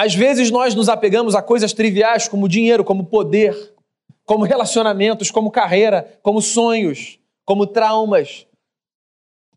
Às 0.00 0.14
vezes 0.14 0.50
nós 0.50 0.74
nos 0.74 0.88
apegamos 0.88 1.34
a 1.34 1.42
coisas 1.42 1.74
triviais 1.74 2.26
como 2.26 2.48
dinheiro, 2.48 2.82
como 2.82 3.04
poder, 3.04 3.74
como 4.24 4.44
relacionamentos, 4.44 5.30
como 5.30 5.50
carreira, 5.50 6.18
como 6.22 6.40
sonhos, 6.40 7.18
como 7.44 7.66
traumas. 7.66 8.46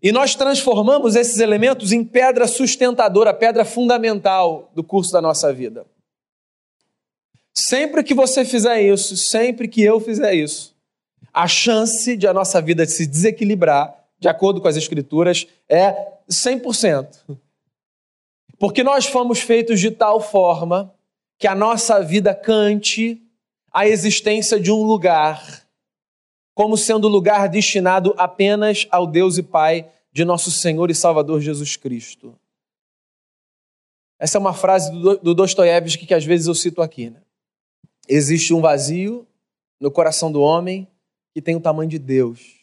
E 0.02 0.12
nós 0.12 0.36
transformamos 0.36 1.16
esses 1.16 1.40
elementos 1.40 1.94
em 1.94 2.04
pedra 2.04 2.46
sustentadora, 2.46 3.34
pedra 3.34 3.64
fundamental 3.64 4.70
do 4.76 4.84
curso 4.84 5.14
da 5.14 5.22
nossa 5.22 5.54
vida. 5.54 5.86
Sempre 7.54 8.04
que 8.04 8.14
você 8.14 8.44
fizer 8.44 8.82
isso, 8.82 9.16
sempre 9.16 9.66
que 9.70 9.82
eu 9.82 9.98
fizer 10.02 10.34
isso, 10.34 10.76
a 11.34 11.48
chance 11.48 12.18
de 12.18 12.28
a 12.28 12.34
nossa 12.34 12.62
vida 12.62 12.86
se 12.86 13.08
desequilibrar, 13.08 13.98
de 14.20 14.28
acordo 14.28 14.60
com 14.60 14.68
as 14.68 14.76
Escrituras, 14.76 15.48
é 15.70 15.96
100%. 16.30 17.40
Porque 18.64 18.82
nós 18.82 19.06
fomos 19.06 19.42
feitos 19.42 19.82
de 19.82 19.92
tal 19.92 20.22
forma 20.22 20.96
que 21.38 21.48
a 21.48 21.54
nossa 21.54 22.02
vida 22.02 22.34
cante 22.34 23.22
a 23.70 23.86
existência 23.86 24.58
de 24.58 24.72
um 24.72 24.84
lugar 24.84 25.68
como 26.54 26.78
sendo 26.78 27.10
lugar 27.10 27.50
destinado 27.50 28.16
apenas 28.18 28.88
ao 28.90 29.06
Deus 29.06 29.38
e 29.38 29.44
Pai 29.44 29.92
de 30.14 30.24
nosso 30.24 30.50
Senhor 30.50 30.90
e 30.90 30.96
Salvador 30.96 31.42
Jesus 31.42 31.76
Cristo. 31.76 32.40
Essa 34.18 34.38
é 34.38 34.40
uma 34.40 34.54
frase 34.54 34.90
do 34.94 35.36
Dostoiévski 35.36 36.06
que 36.06 36.14
às 36.14 36.24
vezes 36.24 36.48
eu 36.48 36.56
cito 36.56 36.82
aqui. 36.82 37.10
Né? 37.10 37.22
Existe 38.08 38.54
um 38.54 38.62
vazio 38.62 39.28
no 39.78 39.92
coração 39.92 40.32
do 40.32 40.40
homem 40.40 40.88
que 41.34 41.42
tem 41.42 41.54
o 41.54 41.60
tamanho 41.60 41.90
de 41.90 42.00
Deus. 42.00 42.62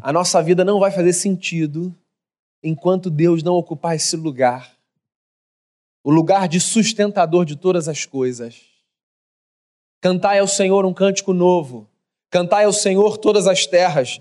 A 0.00 0.10
nossa 0.14 0.42
vida 0.42 0.64
não 0.64 0.80
vai 0.80 0.90
fazer 0.90 1.12
sentido 1.12 1.94
enquanto 2.62 3.10
Deus 3.10 3.42
não 3.42 3.54
ocupar 3.54 3.96
esse 3.96 4.16
lugar 4.16 4.78
o 6.08 6.10
lugar 6.10 6.48
de 6.48 6.58
sustentador 6.58 7.44
de 7.44 7.54
todas 7.54 7.86
as 7.86 8.06
coisas. 8.06 8.62
Cantai 10.00 10.38
ao 10.38 10.48
Senhor 10.48 10.86
um 10.86 10.94
cântico 10.94 11.34
novo. 11.34 11.86
Cantai 12.30 12.64
ao 12.64 12.72
Senhor 12.72 13.18
todas 13.18 13.46
as 13.46 13.66
terras. 13.66 14.18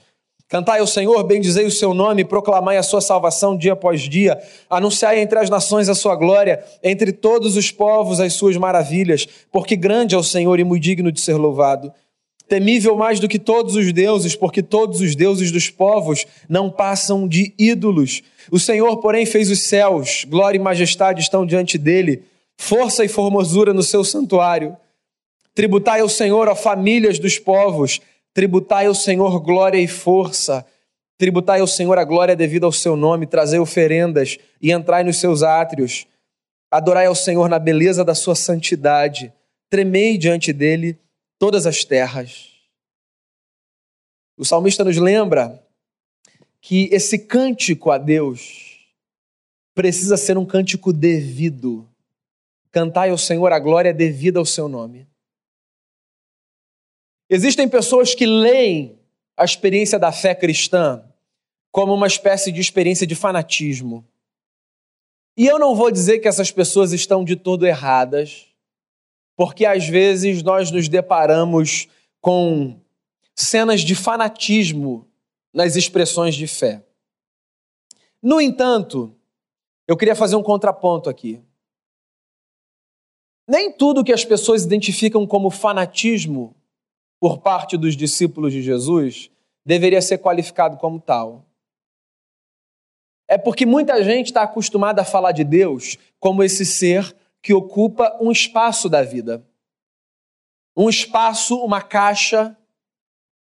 Cantai 0.50 0.82
ao 0.82 0.88
Senhor, 0.88 1.24
bendizei 1.24 1.65
o 1.65 1.72
seu 1.72 1.94
nome, 1.94 2.25
proclamai 2.25 2.75
a 2.75 2.84
sua 2.84 3.00
salvação 3.00 3.58
dia 3.58 3.72
após 3.72 4.01
dia. 4.01 4.38
Anunciai 4.70 5.20
entre 5.22 5.39
as 5.39 5.50
nações 5.50 5.88
a 5.88 5.96
sua 5.96 6.15
glória, 6.17 6.62
entre 6.84 7.13
todos 7.13 7.56
os 7.56 7.72
povos 7.72 8.20
as 8.20 8.34
suas 8.34 8.58
maravilhas, 8.58 9.25
porque 9.50 9.77
grande 9.77 10.13
é 10.13 10.17
o 10.17 10.24
Senhor 10.24 10.60
e 10.60 10.65
muito 10.65 10.84
digno 10.84 11.10
de 11.10 11.22
ser 11.22 11.36
louvado 11.36 11.94
temível 12.47 12.95
mais 12.95 13.19
do 13.19 13.27
que 13.27 13.37
todos 13.37 13.75
os 13.75 13.91
deuses, 13.91 14.35
porque 14.35 14.63
todos 14.63 15.01
os 15.01 15.15
deuses 15.15 15.51
dos 15.51 15.69
povos 15.69 16.25
não 16.47 16.69
passam 16.69 17.27
de 17.27 17.53
ídolos. 17.57 18.21
O 18.49 18.59
Senhor, 18.59 18.97
porém, 18.97 19.25
fez 19.25 19.51
os 19.51 19.67
céus, 19.67 20.25
glória 20.27 20.57
e 20.57 20.61
majestade 20.61 21.21
estão 21.21 21.45
diante 21.45 21.77
dele, 21.77 22.23
força 22.57 23.03
e 23.03 23.07
formosura 23.07 23.73
no 23.73 23.83
seu 23.83 24.03
santuário. 24.03 24.75
Tributai 25.53 25.99
ao 25.99 26.10
Senhor, 26.10 26.47
ó 26.47 26.55
famílias 26.55 27.19
dos 27.19 27.38
povos, 27.38 27.99
tributai 28.33 28.86
ao 28.86 28.95
Senhor 28.95 29.39
glória 29.41 29.79
e 29.79 29.88
força. 29.88 30.65
Tributai 31.17 31.60
ao 31.60 31.67
Senhor 31.67 31.97
a 31.97 32.03
glória 32.03 32.36
devida 32.36 32.65
ao 32.65 32.71
seu 32.71 32.95
nome, 32.95 33.25
trazei 33.25 33.60
oferendas 33.60 34.38
e 34.62 34.71
entrai 34.71 35.03
nos 35.03 35.17
seus 35.17 35.41
átrios. 35.43 36.05
Adorai 36.71 37.07
ao 37.07 37.15
Senhor 37.15 37.49
na 37.49 37.57
beleza 37.57 38.05
da 38.05 38.13
sua 38.13 38.36
santidade, 38.36 39.33
tremei 39.69 40.17
diante 40.17 40.53
dele 40.53 40.97
todas 41.39 41.65
as 41.65 41.84
terras. 41.84 42.52
O 44.38 44.45
salmista 44.45 44.84
nos 44.84 44.97
lembra 44.97 45.65
que 46.62 46.89
esse 46.91 47.19
cântico 47.19 47.91
a 47.91 47.97
Deus 47.97 48.80
precisa 49.73 50.17
ser 50.17 50.38
um 50.38 50.45
cântico 50.45 50.91
devido. 50.91 51.88
Cantai 52.71 53.10
ao 53.10 53.17
Senhor 53.17 53.52
a 53.52 53.60
glória 53.60 53.93
devida 53.93 54.39
ao 54.39 54.45
seu 54.45 54.67
nome. 54.67 55.08
Existem 57.30 57.67
pessoas 57.67 58.15
que 58.15 58.26
leem 58.26 59.00
a 59.36 59.43
experiência 59.43 60.00
da 60.00 60.12
fé 60.12 60.34
cristã 60.34 61.04
como 61.71 61.93
uma 61.93 62.08
espécie 62.08 62.52
de 62.52 62.60
experiência 62.60 63.06
de 63.06 63.15
fanatismo. 63.15 64.06
E 65.36 65.45
eu 65.45 65.60
não 65.60 65.76
vou 65.76 65.91
dizer 65.91 66.19
que 66.19 66.28
essas 66.28 66.52
pessoas 66.52 66.91
estão 66.91 67.23
de 67.23 67.36
todo 67.36 67.67
erradas, 67.67 68.47
porque 69.38 69.67
às 69.67 69.88
vezes 69.88 70.41
nós 70.41 70.71
nos 70.71 70.89
deparamos 70.89 71.88
com 72.19 72.82
cenas 73.36 73.82
de 73.82 73.93
fanatismo 73.93 75.08
nas 75.54 75.76
expressões 75.76 76.34
de 76.34 76.47
fé. 76.47 76.84
No 78.19 78.41
entanto, 78.41 79.15
eu 79.88 79.95
queria 79.95 80.15
fazer 80.15 80.36
um 80.36 80.43
contraponto 80.43 81.08
aqui. 81.08 81.39
Nem 83.47 83.71
tudo 83.71 84.04
que 84.04 84.12
as 84.12 84.26
pessoas 84.26 84.65
identificam 84.65 85.26
como 85.28 85.52
fanatismo 85.52 86.56
por 87.19 87.38
parte 87.38 87.78
dos 87.78 87.95
discípulos 87.95 88.52
de 88.52 88.63
Jesus 88.63 89.30
deveria 89.63 90.02
ser 90.02 90.17
qualificado 90.17 90.78
como 90.78 91.00
tal. 91.00 91.45
É 93.28 93.38
porque 93.38 93.67
muita 93.67 94.04
gente 94.04 94.28
está 94.28 94.41
acostumada 94.41 95.04
a 95.04 95.06
falar 95.06 95.32
de 95.32 95.43
Deus 95.43 95.97
como 96.19 96.43
esse 96.43 96.65
ser 96.65 97.15
que 97.47 97.53
ocupa 97.53 98.13
um 98.19 98.29
espaço 98.29 98.89
da 98.89 99.01
vida. 99.01 99.41
Um 100.75 100.89
espaço, 100.89 101.55
uma 101.63 101.81
caixa 101.81 102.57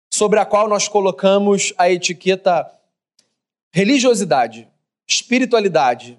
sobre 0.10 0.39
a 0.39 0.45
qual 0.45 0.69
nós 0.69 0.88
colocamos 0.88 1.73
a 1.77 1.91
etiqueta 1.91 2.73
religiosidade, 3.69 4.65
espiritualidade, 5.06 6.17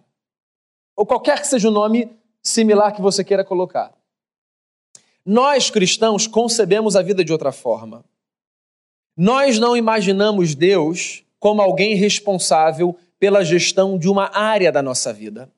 ou 0.94 1.06
qualquer 1.06 1.40
que 1.40 1.46
seja 1.46 1.68
o 1.68 1.70
nome 1.70 2.14
similar 2.42 2.92
que 2.92 3.00
você 3.00 3.24
queira 3.24 3.42
colocar. 3.42 3.90
Nós 5.24 5.70
cristãos 5.70 6.26
concebemos 6.26 6.94
a 6.94 7.00
vida 7.00 7.24
de 7.24 7.32
outra 7.32 7.52
forma. 7.52 8.04
Nós 9.16 9.58
não 9.58 9.74
imaginamos 9.74 10.54
Deus 10.54 11.24
como 11.40 11.62
alguém 11.62 11.94
responsável 11.94 12.94
pela 13.18 13.42
gestão 13.42 13.96
de 13.96 14.11
uma 14.11 14.30
área 14.37 14.70
da 14.70 14.82
nossa 14.82 15.11
vida 15.11 15.50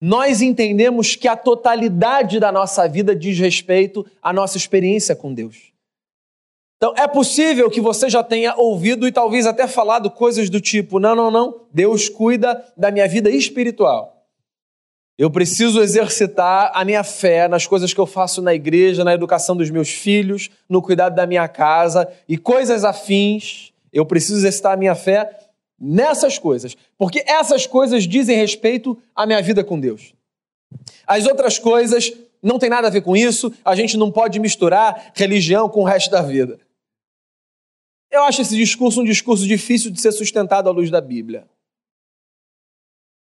nós 0.00 0.40
entendemos 0.40 1.14
que 1.14 1.28
a 1.28 1.36
totalidade 1.36 2.40
da 2.40 2.50
nossa 2.50 2.88
vida 2.88 3.14
diz 3.14 3.38
respeito 3.38 4.06
à 4.22 4.32
nossa 4.32 4.56
experiência 4.56 5.14
com 5.14 5.34
Deus. 5.34 5.70
Então, 6.76 6.94
é 6.96 7.06
possível 7.06 7.68
que 7.68 7.80
você 7.80 8.08
já 8.08 8.22
tenha 8.22 8.54
ouvido 8.56 9.06
e 9.06 9.12
talvez 9.12 9.46
até 9.46 9.66
falado 9.66 10.10
coisas 10.10 10.48
do 10.48 10.58
tipo: 10.58 10.98
não, 10.98 11.14
não, 11.14 11.30
não, 11.30 11.60
Deus 11.70 12.08
cuida 12.08 12.64
da 12.74 12.90
minha 12.90 13.06
vida 13.06 13.28
espiritual. 13.28 14.16
Eu 15.18 15.30
preciso 15.30 15.82
exercitar 15.82 16.72
a 16.74 16.82
minha 16.82 17.04
fé 17.04 17.46
nas 17.46 17.66
coisas 17.66 17.92
que 17.92 18.00
eu 18.00 18.06
faço 18.06 18.40
na 18.40 18.54
igreja, 18.54 19.04
na 19.04 19.12
educação 19.12 19.54
dos 19.54 19.68
meus 19.68 19.90
filhos, 19.90 20.48
no 20.66 20.80
cuidado 20.80 21.14
da 21.14 21.26
minha 21.26 21.46
casa 21.46 22.10
e 22.26 22.38
coisas 22.38 22.86
afins. 22.86 23.70
Eu 23.92 24.06
preciso 24.06 24.38
exercitar 24.38 24.72
a 24.72 24.76
minha 24.78 24.94
fé 24.94 25.49
nessas 25.80 26.38
coisas, 26.38 26.76
porque 26.98 27.24
essas 27.26 27.66
coisas 27.66 28.04
dizem 28.04 28.36
respeito 28.36 29.00
à 29.16 29.24
minha 29.24 29.40
vida 29.40 29.64
com 29.64 29.80
Deus. 29.80 30.12
As 31.06 31.26
outras 31.26 31.58
coisas 31.58 32.12
não 32.42 32.58
tem 32.58 32.68
nada 32.68 32.88
a 32.88 32.90
ver 32.90 33.02
com 33.02 33.16
isso, 33.16 33.52
a 33.64 33.74
gente 33.74 33.96
não 33.96 34.10
pode 34.10 34.38
misturar 34.38 35.12
religião 35.14 35.68
com 35.68 35.80
o 35.80 35.84
resto 35.84 36.10
da 36.10 36.22
vida. 36.22 36.58
Eu 38.10 38.24
acho 38.24 38.42
esse 38.42 38.56
discurso 38.56 39.00
um 39.00 39.04
discurso 39.04 39.46
difícil 39.46 39.90
de 39.90 40.00
ser 40.00 40.12
sustentado 40.12 40.68
à 40.68 40.72
luz 40.72 40.90
da 40.90 41.00
Bíblia. 41.00 41.48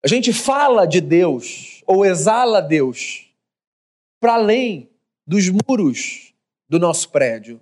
A 0.04 0.08
gente 0.08 0.32
fala 0.32 0.86
de 0.86 1.00
Deus 1.00 1.82
ou 1.86 2.06
exala 2.06 2.62
Deus 2.62 3.26
para 4.20 4.34
além 4.34 4.88
dos 5.26 5.48
muros 5.48 6.32
do 6.68 6.78
nosso 6.78 7.08
prédio. 7.08 7.60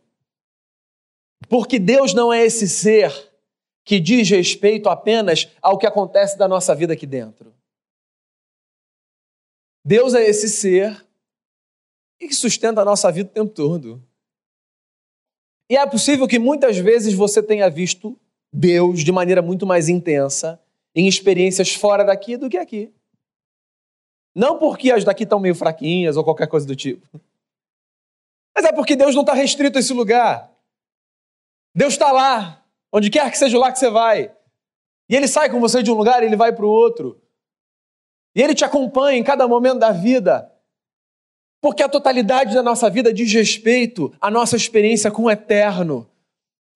Porque 1.48 1.78
Deus 1.78 2.12
não 2.12 2.32
é 2.32 2.44
esse 2.44 2.68
ser 2.68 3.33
que 3.84 4.00
diz 4.00 4.28
respeito 4.30 4.88
apenas 4.88 5.48
ao 5.60 5.78
que 5.78 5.86
acontece 5.86 6.38
da 6.38 6.48
nossa 6.48 6.74
vida 6.74 6.94
aqui 6.94 7.06
dentro. 7.06 7.54
Deus 9.84 10.14
é 10.14 10.22
esse 10.24 10.48
ser 10.48 11.04
que 12.18 12.32
sustenta 12.32 12.80
a 12.80 12.84
nossa 12.84 13.12
vida 13.12 13.28
o 13.28 13.32
tempo 13.32 13.52
todo. 13.52 14.02
E 15.68 15.76
é 15.76 15.86
possível 15.86 16.26
que 16.26 16.38
muitas 16.38 16.78
vezes 16.78 17.12
você 17.12 17.42
tenha 17.42 17.68
visto 17.68 18.18
Deus 18.52 19.00
de 19.00 19.12
maneira 19.12 19.42
muito 19.42 19.66
mais 19.66 19.88
intensa 19.88 20.60
em 20.94 21.06
experiências 21.06 21.74
fora 21.74 22.04
daqui 22.04 22.36
do 22.36 22.48
que 22.48 22.56
aqui. 22.56 22.92
Não 24.34 24.58
porque 24.58 24.90
as 24.90 25.04
daqui 25.04 25.24
estão 25.24 25.38
meio 25.38 25.54
fraquinhas 25.54 26.16
ou 26.16 26.24
qualquer 26.24 26.48
coisa 26.48 26.66
do 26.66 26.74
tipo. 26.74 27.20
Mas 28.54 28.64
é 28.64 28.72
porque 28.72 28.96
Deus 28.96 29.14
não 29.14 29.22
está 29.22 29.34
restrito 29.34 29.76
a 29.76 29.80
esse 29.80 29.92
lugar. 29.92 30.50
Deus 31.74 31.94
está 31.94 32.12
lá, 32.12 32.63
onde 32.94 33.10
quer 33.10 33.28
que 33.28 33.36
seja 33.36 33.58
lá 33.58 33.72
que 33.72 33.78
você 33.80 33.90
vai. 33.90 34.30
E 35.08 35.16
Ele 35.16 35.26
sai 35.26 35.50
com 35.50 35.58
você 35.58 35.82
de 35.82 35.90
um 35.90 35.94
lugar 35.94 36.22
e 36.22 36.26
Ele 36.26 36.36
vai 36.36 36.52
para 36.52 36.64
o 36.64 36.68
outro. 36.68 37.20
E 38.36 38.40
Ele 38.40 38.54
te 38.54 38.64
acompanha 38.64 39.18
em 39.18 39.24
cada 39.24 39.48
momento 39.48 39.80
da 39.80 39.90
vida. 39.90 40.48
Porque 41.60 41.82
a 41.82 41.88
totalidade 41.88 42.54
da 42.54 42.62
nossa 42.62 42.88
vida 42.88 43.12
diz 43.12 43.32
respeito 43.32 44.14
à 44.20 44.30
nossa 44.30 44.54
experiência 44.54 45.10
com 45.10 45.24
o 45.24 45.30
eterno. 45.30 46.08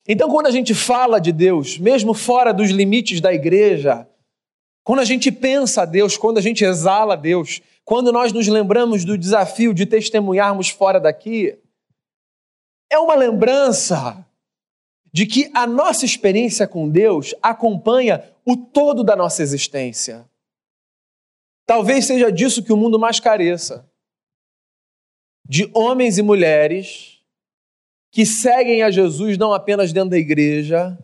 Então, 0.08 0.28
quando 0.28 0.46
a 0.48 0.50
gente 0.50 0.74
fala 0.74 1.20
de 1.20 1.30
Deus, 1.30 1.78
mesmo 1.78 2.12
fora 2.12 2.52
dos 2.52 2.70
limites 2.70 3.20
da 3.20 3.32
igreja, 3.32 4.08
quando 4.82 5.00
a 5.00 5.04
gente 5.04 5.30
pensa 5.30 5.82
a 5.82 5.84
Deus, 5.84 6.16
quando 6.16 6.38
a 6.38 6.40
gente 6.40 6.64
exala 6.64 7.12
a 7.12 7.16
Deus, 7.16 7.60
quando 7.84 8.10
nós 8.10 8.32
nos 8.32 8.48
lembramos 8.48 9.04
do 9.04 9.16
desafio 9.16 9.72
de 9.72 9.86
testemunharmos 9.86 10.68
fora 10.68 10.98
daqui, 10.98 11.56
é 12.90 12.98
uma 12.98 13.14
lembrança 13.14 14.26
de 15.12 15.26
que 15.26 15.50
a 15.54 15.66
nossa 15.66 16.04
experiência 16.04 16.66
com 16.66 16.88
Deus 16.88 17.34
acompanha 17.42 18.32
o 18.44 18.56
todo 18.56 19.02
da 19.02 19.16
nossa 19.16 19.42
existência. 19.42 20.28
Talvez 21.66 22.06
seja 22.06 22.30
disso 22.30 22.62
que 22.62 22.72
o 22.72 22.76
mundo 22.76 22.98
mais 22.98 23.20
careça 23.20 23.88
de 25.48 25.70
homens 25.74 26.18
e 26.18 26.22
mulheres 26.22 27.22
que 28.10 28.26
seguem 28.26 28.82
a 28.82 28.90
Jesus 28.90 29.38
não 29.38 29.52
apenas 29.52 29.92
dentro 29.92 30.10
da 30.10 30.18
igreja, 30.18 30.98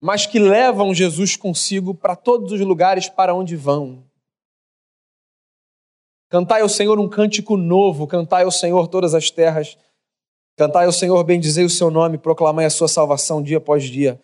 mas 0.00 0.26
que 0.26 0.38
levam 0.38 0.94
Jesus 0.94 1.36
consigo 1.36 1.94
para 1.94 2.14
todos 2.14 2.52
os 2.52 2.60
lugares 2.60 3.08
para 3.08 3.34
onde 3.34 3.56
vão. 3.56 4.04
Cantai 6.28 6.60
ao 6.60 6.68
Senhor 6.68 6.98
um 6.98 7.08
cântico 7.08 7.56
novo, 7.56 8.06
cantai 8.06 8.44
ao 8.44 8.50
Senhor 8.50 8.88
todas 8.88 9.14
as 9.14 9.30
terras. 9.30 9.78
Cantai 10.56 10.86
ao 10.86 10.92
Senhor, 10.92 11.22
bendizei 11.24 11.64
o 11.64 11.70
seu 11.70 11.90
nome, 11.90 12.18
proclamai 12.18 12.64
a 12.64 12.70
sua 12.70 12.88
salvação 12.88 13.42
dia 13.42 13.58
após 13.58 13.84
dia. 13.84 14.20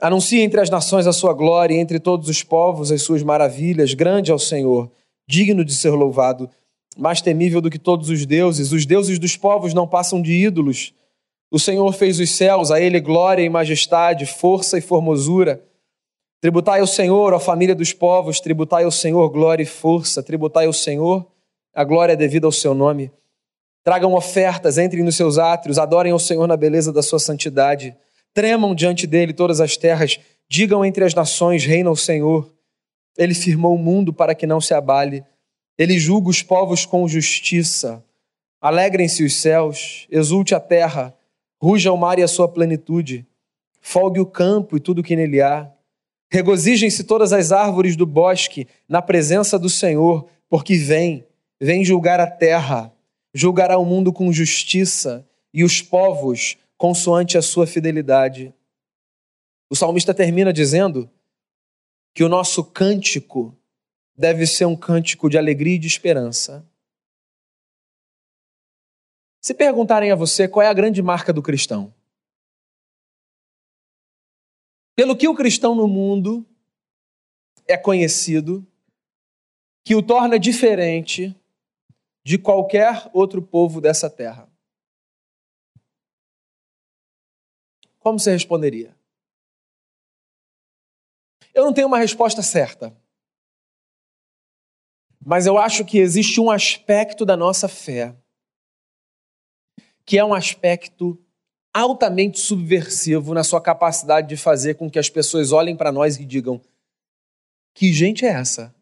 Anuncie 0.00 0.40
entre 0.40 0.60
as 0.60 0.70
nações 0.70 1.06
a 1.06 1.12
sua 1.12 1.34
glória, 1.34 1.74
e 1.74 1.78
entre 1.78 2.00
todos 2.00 2.28
os 2.28 2.42
povos 2.42 2.90
as 2.90 3.02
suas 3.02 3.22
maravilhas. 3.22 3.92
Grande 3.92 4.30
é 4.30 4.34
o 4.34 4.38
Senhor, 4.38 4.90
digno 5.28 5.64
de 5.64 5.74
ser 5.74 5.90
louvado 5.90 6.48
mais 6.96 7.20
temível 7.20 7.60
do 7.60 7.70
que 7.70 7.78
todos 7.78 8.08
os 8.08 8.26
deuses. 8.26 8.72
Os 8.72 8.84
deuses 8.84 9.18
dos 9.18 9.36
povos 9.36 9.74
não 9.74 9.86
passam 9.86 10.20
de 10.20 10.32
ídolos. 10.32 10.92
O 11.50 11.58
Senhor 11.58 11.92
fez 11.92 12.20
os 12.20 12.30
céus, 12.30 12.70
a 12.70 12.80
ele 12.80 13.00
glória 13.00 13.42
e 13.42 13.48
majestade, 13.48 14.26
força 14.26 14.78
e 14.78 14.80
formosura. 14.80 15.62
Tributai 16.40 16.80
ao 16.80 16.86
Senhor, 16.86 17.34
a 17.34 17.40
família 17.40 17.74
dos 17.74 17.92
povos, 17.92 18.40
tributai 18.40 18.84
ao 18.84 18.90
Senhor 18.90 19.28
glória 19.30 19.62
e 19.62 19.66
força, 19.66 20.22
tributai 20.22 20.66
ao 20.66 20.72
Senhor 20.72 21.26
a 21.74 21.84
glória 21.84 22.16
devida 22.16 22.46
ao 22.46 22.52
seu 22.52 22.74
nome. 22.74 23.10
Tragam 23.82 24.14
ofertas, 24.14 24.76
entrem 24.76 25.02
nos 25.02 25.16
seus 25.16 25.38
átrios, 25.38 25.78
adorem 25.78 26.12
ao 26.12 26.18
Senhor 26.18 26.46
na 26.46 26.56
beleza 26.56 26.92
da 26.92 27.02
sua 27.02 27.18
santidade. 27.18 27.96
Tremam 28.34 28.74
diante 28.74 29.06
dele 29.06 29.32
todas 29.32 29.60
as 29.60 29.76
terras, 29.76 30.20
digam 30.48 30.84
entre 30.84 31.04
as 31.04 31.14
nações: 31.14 31.64
Reina 31.64 31.90
o 31.90 31.96
Senhor. 31.96 32.52
Ele 33.16 33.34
firmou 33.34 33.74
o 33.74 33.78
mundo 33.78 34.12
para 34.12 34.34
que 34.34 34.46
não 34.46 34.60
se 34.60 34.74
abale. 34.74 35.24
Ele 35.78 35.98
julga 35.98 36.28
os 36.28 36.42
povos 36.42 36.84
com 36.84 37.08
justiça. 37.08 38.04
Alegrem-se 38.60 39.24
os 39.24 39.36
céus, 39.36 40.06
exulte 40.10 40.54
a 40.54 40.60
terra, 40.60 41.14
ruja 41.60 41.90
o 41.90 41.96
mar 41.96 42.18
e 42.18 42.22
a 42.22 42.28
sua 42.28 42.46
plenitude. 42.46 43.26
Folgue 43.80 44.20
o 44.20 44.26
campo 44.26 44.76
e 44.76 44.80
tudo 44.80 45.02
que 45.02 45.16
nele 45.16 45.40
há. 45.40 45.70
Regozijem-se 46.30 47.04
todas 47.04 47.32
as 47.32 47.50
árvores 47.50 47.96
do 47.96 48.04
bosque 48.04 48.68
na 48.86 49.00
presença 49.00 49.58
do 49.58 49.70
Senhor, 49.70 50.28
porque 50.48 50.76
vem, 50.76 51.26
vem 51.58 51.84
julgar 51.84 52.20
a 52.20 52.26
terra, 52.26 52.92
julgará 53.34 53.78
o 53.78 53.84
mundo 53.84 54.12
com 54.12 54.32
justiça 54.32 55.28
e 55.52 55.64
os 55.64 55.80
povos 55.82 56.58
consoante 56.76 57.36
a 57.36 57.42
sua 57.42 57.66
fidelidade. 57.66 58.54
O 59.68 59.76
salmista 59.76 60.14
termina 60.14 60.52
dizendo 60.52 61.10
que 62.14 62.24
o 62.24 62.28
nosso 62.28 62.64
cântico 62.64 63.56
deve 64.16 64.46
ser 64.46 64.64
um 64.64 64.76
cântico 64.76 65.30
de 65.30 65.38
alegria 65.38 65.76
e 65.76 65.78
de 65.78 65.86
esperança. 65.86 66.66
Se 69.40 69.54
perguntarem 69.54 70.10
a 70.10 70.16
você 70.16 70.46
qual 70.46 70.64
é 70.64 70.68
a 70.68 70.74
grande 70.74 71.02
marca 71.02 71.32
do 71.32 71.42
cristão, 71.42 71.94
pelo 74.94 75.16
que 75.16 75.26
o 75.26 75.34
cristão 75.34 75.74
no 75.74 75.88
mundo 75.88 76.46
é 77.66 77.76
conhecido, 77.76 78.66
que 79.82 79.94
o 79.94 80.02
torna 80.02 80.38
diferente 80.38 81.34
de 82.24 82.38
qualquer 82.38 83.10
outro 83.12 83.42
povo 83.42 83.80
dessa 83.80 84.10
terra. 84.10 84.48
Como 87.98 88.18
você 88.18 88.32
responderia? 88.32 88.96
Eu 91.54 91.64
não 91.64 91.72
tenho 91.72 91.86
uma 91.86 91.98
resposta 91.98 92.42
certa. 92.42 92.96
Mas 95.24 95.46
eu 95.46 95.58
acho 95.58 95.84
que 95.84 95.98
existe 95.98 96.40
um 96.40 96.50
aspecto 96.50 97.26
da 97.26 97.36
nossa 97.36 97.68
fé 97.68 98.16
que 100.10 100.18
é 100.18 100.24
um 100.24 100.34
aspecto 100.34 101.22
altamente 101.72 102.40
subversivo 102.40 103.32
na 103.32 103.44
sua 103.44 103.60
capacidade 103.60 104.28
de 104.28 104.36
fazer 104.36 104.74
com 104.74 104.90
que 104.90 104.98
as 104.98 105.08
pessoas 105.08 105.52
olhem 105.52 105.76
para 105.76 105.92
nós 105.92 106.16
e 106.16 106.24
digam: 106.24 106.60
que 107.74 107.92
gente 107.92 108.24
é 108.24 108.30
essa? 108.30 108.74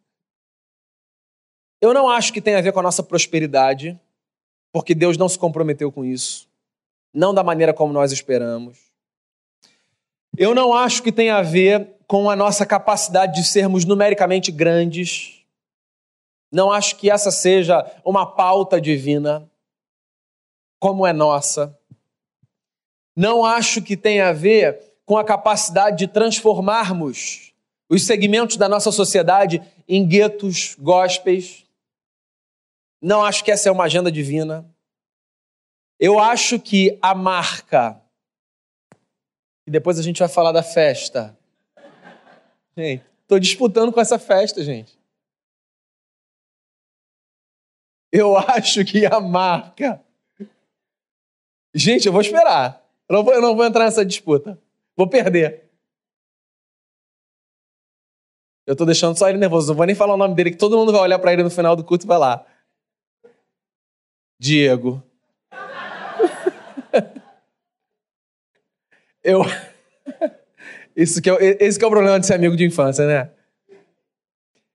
Eu 1.80 1.94
não 1.94 2.08
acho 2.08 2.32
que 2.32 2.40
tem 2.40 2.54
a 2.54 2.60
ver 2.60 2.72
com 2.72 2.80
a 2.80 2.82
nossa 2.82 3.02
prosperidade, 3.02 3.98
porque 4.72 4.94
Deus 4.94 5.16
não 5.16 5.28
se 5.28 5.38
comprometeu 5.38 5.90
com 5.92 6.04
isso, 6.04 6.48
não 7.12 7.32
da 7.32 7.42
maneira 7.42 7.72
como 7.72 7.92
nós 7.92 8.12
esperamos. 8.12 8.78
Eu 10.36 10.54
não 10.54 10.72
acho 10.72 11.02
que 11.02 11.12
tem 11.12 11.30
a 11.30 11.42
ver 11.42 11.96
com 12.06 12.30
a 12.30 12.36
nossa 12.36 12.64
capacidade 12.64 13.34
de 13.34 13.46
sermos 13.46 13.84
numericamente 13.84 14.50
grandes, 14.50 15.38
não 16.50 16.72
acho 16.72 16.96
que 16.96 17.10
essa 17.10 17.30
seja 17.30 17.84
uma 18.04 18.24
pauta 18.24 18.80
divina, 18.80 19.48
como 20.80 21.06
é 21.06 21.12
nossa. 21.12 21.78
Não 23.14 23.44
acho 23.44 23.82
que 23.82 23.96
tenha 23.96 24.28
a 24.28 24.32
ver 24.32 24.80
com 25.04 25.18
a 25.18 25.24
capacidade 25.24 25.98
de 25.98 26.08
transformarmos 26.08 27.52
os 27.88 28.06
segmentos 28.06 28.56
da 28.56 28.68
nossa 28.68 28.92
sociedade 28.92 29.62
em 29.86 30.06
guetos 30.06 30.76
gospels. 30.78 31.66
Não 33.00 33.24
acho 33.24 33.44
que 33.44 33.50
essa 33.50 33.68
é 33.68 33.72
uma 33.72 33.84
agenda 33.84 34.11
divina. 34.11 34.68
Eu 35.98 36.18
acho 36.18 36.61
que 36.61 36.98
a 37.02 37.14
marca, 37.14 38.00
e 39.66 39.70
depois 39.70 39.98
a 39.98 40.02
gente 40.02 40.20
vai 40.20 40.28
falar 40.28 40.52
da 40.52 40.62
festa. 40.62 41.37
Gente, 42.76 43.04
estou 43.22 43.38
disputando 43.38 43.92
com 43.92 44.00
essa 44.00 44.18
festa, 44.18 44.62
gente. 44.62 44.98
Eu 48.11 48.37
acho 48.37 48.84
que 48.84 49.04
a 49.04 49.20
marca. 49.20 50.02
Gente, 51.74 52.06
eu 52.06 52.12
vou 52.12 52.22
esperar. 52.22 52.82
Eu 53.08 53.16
não 53.16 53.24
vou, 53.24 53.34
eu 53.34 53.42
não 53.42 53.54
vou 53.54 53.64
entrar 53.64 53.84
nessa 53.84 54.04
disputa. 54.04 54.58
Vou 54.96 55.06
perder. 55.06 55.68
Eu 58.66 58.76
tô 58.76 58.84
deixando 58.84 59.18
só 59.18 59.28
ele 59.28 59.38
nervoso. 59.38 59.68
Não 59.68 59.76
vou 59.76 59.87
nem 59.87 59.94
falar 59.94 60.14
o 60.14 60.18
nome 60.18 60.34
dele, 60.34 60.50
que 60.50 60.56
todo 60.56 60.76
mundo 60.76 60.92
vai 60.92 61.02
olhar 61.02 61.18
para 61.18 61.32
ele 61.32 61.42
no 61.42 61.50
final 61.50 61.74
do 61.74 61.84
culto 61.84 62.06
e 62.06 62.08
vai 62.08 62.18
lá. 62.18 62.46
Diego. 64.38 65.03
eu. 69.22 69.42
Isso 70.94 71.22
que 71.22 71.31
é, 71.31 71.64
esse 71.64 71.79
que 71.79 71.85
é 71.85 71.88
o 71.88 71.90
problema 71.90 72.18
de 72.18 72.27
ser 72.27 72.35
amigo 72.35 72.57
de 72.57 72.64
infância, 72.64 73.07
né? 73.07 73.31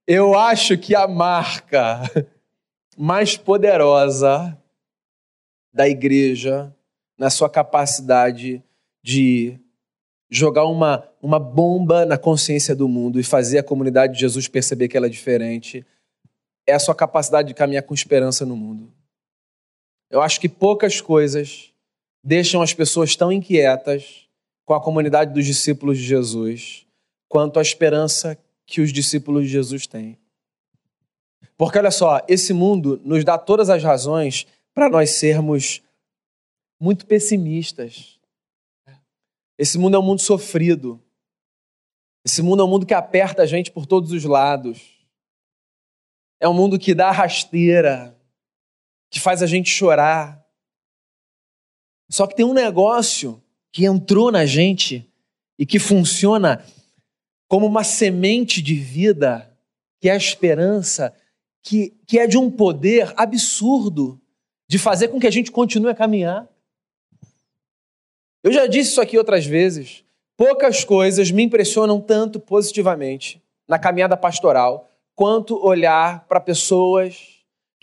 Eu 0.07 0.37
acho 0.37 0.77
que 0.77 0.95
a 0.95 1.07
marca 1.07 2.01
mais 2.97 3.35
poderosa 3.35 4.57
da 5.73 5.87
igreja 5.87 6.73
na 7.17 7.29
sua 7.29 7.49
capacidade 7.49 8.63
de 9.01 9.59
jogar 10.29 10.65
uma, 10.65 11.07
uma 11.21 11.39
bomba 11.39 12.05
na 12.05 12.17
consciência 12.17 12.75
do 12.75 12.87
mundo 12.87 13.19
e 13.19 13.23
fazer 13.23 13.59
a 13.59 13.63
comunidade 13.63 14.13
de 14.13 14.19
Jesus 14.19 14.47
perceber 14.47 14.87
que 14.87 14.97
ela 14.97 15.07
é 15.07 15.09
diferente, 15.09 15.85
é 16.65 16.73
a 16.73 16.79
sua 16.79 16.95
capacidade 16.95 17.49
de 17.49 17.53
caminhar 17.53 17.83
com 17.83 17.93
esperança 17.93 18.45
no 18.45 18.55
mundo. 18.55 18.91
Eu 20.13 20.21
acho 20.21 20.39
que 20.39 20.47
poucas 20.47 21.01
coisas 21.01 21.73
deixam 22.23 22.61
as 22.61 22.71
pessoas 22.71 23.15
tão 23.15 23.31
inquietas 23.31 24.29
com 24.63 24.75
a 24.75 24.79
comunidade 24.79 25.33
dos 25.33 25.43
discípulos 25.43 25.97
de 25.97 26.03
Jesus 26.03 26.85
quanto 27.27 27.57
a 27.57 27.63
esperança 27.63 28.37
que 28.63 28.79
os 28.79 28.93
discípulos 28.93 29.45
de 29.45 29.49
Jesus 29.49 29.87
têm. 29.87 30.19
Porque 31.57 31.79
olha 31.79 31.89
só, 31.89 32.21
esse 32.27 32.53
mundo 32.53 33.01
nos 33.03 33.25
dá 33.25 33.39
todas 33.39 33.71
as 33.71 33.83
razões 33.83 34.45
para 34.71 34.87
nós 34.87 35.09
sermos 35.09 35.81
muito 36.79 37.07
pessimistas. 37.07 38.19
Esse 39.57 39.79
mundo 39.79 39.97
é 39.97 39.99
um 39.99 40.03
mundo 40.03 40.21
sofrido. 40.21 41.01
Esse 42.23 42.43
mundo 42.43 42.61
é 42.61 42.65
um 42.67 42.69
mundo 42.69 42.85
que 42.85 42.93
aperta 42.93 43.41
a 43.41 43.47
gente 43.47 43.71
por 43.71 43.87
todos 43.87 44.11
os 44.11 44.23
lados. 44.25 44.79
É 46.39 46.47
um 46.47 46.53
mundo 46.53 46.77
que 46.77 46.93
dá 46.93 47.09
rasteira, 47.09 48.15
que 49.13 49.19
faz 49.19 49.43
a 49.43 49.45
gente 49.45 49.69
chorar. 49.69 50.43
Só 52.09 52.25
que 52.25 52.35
tem 52.35 52.43
um 52.43 52.51
negócio 52.51 53.39
que 53.71 53.85
entrou 53.85 54.31
na 54.31 54.43
gente 54.43 55.07
e 55.57 55.67
que 55.67 55.77
funciona 55.77 56.65
como 57.47 57.67
uma 57.67 57.83
semente 57.83 58.59
de 58.59 58.73
vida, 58.73 59.55
que 60.01 60.09
é 60.09 60.13
a 60.13 60.17
esperança, 60.17 61.15
que, 61.61 61.95
que 62.07 62.17
é 62.17 62.25
de 62.25 62.39
um 62.39 62.49
poder 62.49 63.13
absurdo 63.15 64.19
de 64.67 64.79
fazer 64.79 65.09
com 65.09 65.19
que 65.19 65.27
a 65.27 65.31
gente 65.31 65.51
continue 65.51 65.91
a 65.91 65.95
caminhar. 65.95 66.49
Eu 68.43 68.51
já 68.51 68.65
disse 68.65 68.89
isso 68.89 69.01
aqui 69.01 69.15
outras 69.15 69.45
vezes. 69.45 70.03
Poucas 70.35 70.83
coisas 70.83 71.29
me 71.29 71.43
impressionam 71.43 72.01
tanto 72.01 72.39
positivamente 72.39 73.39
na 73.67 73.77
caminhada 73.77 74.17
pastoral 74.17 74.89
quanto 75.13 75.63
olhar 75.63 76.25
para 76.25 76.39
pessoas 76.39 77.32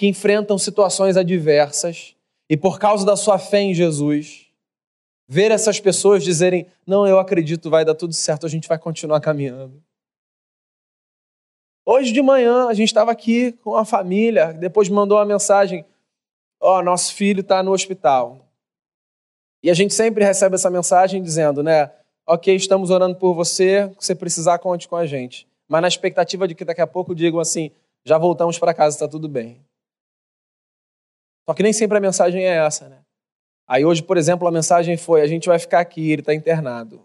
que 0.01 0.07
enfrentam 0.07 0.57
situações 0.57 1.19
adversas 1.19 2.17
e, 2.49 2.57
por 2.57 2.79
causa 2.79 3.05
da 3.05 3.19
sua 3.19 3.39
fé 3.39 3.61
em 3.61 3.75
Jesus, 3.75 4.47
ver 5.29 5.51
essas 5.51 5.79
pessoas 5.79 6.25
dizerem: 6.25 6.67
Não, 6.87 7.07
eu 7.07 7.19
acredito, 7.19 7.69
vai 7.69 7.85
dar 7.85 7.95
tudo 7.95 8.15
certo, 8.15 8.47
a 8.47 8.49
gente 8.49 8.67
vai 8.67 8.79
continuar 8.79 9.21
caminhando. 9.21 9.85
Hoje 11.85 12.13
de 12.13 12.23
manhã 12.23 12.67
a 12.67 12.73
gente 12.73 12.89
estava 12.89 13.11
aqui 13.11 13.53
com 13.63 13.77
a 13.77 13.85
família, 13.85 14.55
depois 14.55 14.89
mandou 14.89 15.19
uma 15.19 15.27
mensagem: 15.27 15.85
Ó, 16.59 16.79
oh, 16.79 16.83
nosso 16.83 17.15
filho 17.15 17.43
está 17.43 17.63
no 17.63 17.71
hospital. 17.73 18.49
E 19.63 19.71
a 19.71 19.75
gente 19.75 19.93
sempre 19.93 20.25
recebe 20.25 20.55
essa 20.55 20.71
mensagem 20.71 21.23
dizendo, 21.23 21.63
né? 21.63 21.93
Ok, 22.27 22.57
estamos 22.57 22.89
orando 22.89 23.17
por 23.17 23.35
você, 23.35 23.95
se 23.99 24.15
precisar, 24.15 24.59
conte 24.61 24.89
com 24.89 24.97
a 24.97 25.05
gente. 25.05 25.47
Mas 25.69 25.83
na 25.83 25.89
expectativa 25.89 26.49
de 26.49 26.55
que 26.55 26.65
daqui 26.65 26.81
a 26.81 26.87
pouco 26.87 27.15
digam 27.15 27.39
assim: 27.39 27.71
já 28.03 28.17
voltamos 28.17 28.59
para 28.59 28.73
casa, 28.73 28.97
está 28.97 29.07
tudo 29.07 29.29
bem. 29.29 29.61
Só 31.51 31.55
que 31.55 31.65
nem 31.65 31.73
sempre 31.73 31.99
a 31.99 32.01
mensagem 32.01 32.45
é 32.45 32.65
essa, 32.65 32.89
né? 32.89 33.05
Aí 33.67 33.85
hoje, 33.85 34.05
por 34.05 34.17
exemplo, 34.17 34.47
a 34.47 34.53
mensagem 34.53 34.97
foi: 34.97 35.21
a 35.21 35.27
gente 35.27 35.49
vai 35.49 35.59
ficar 35.59 35.81
aqui, 35.81 36.13
ele 36.13 36.23
está 36.23 36.33
internado. 36.33 37.05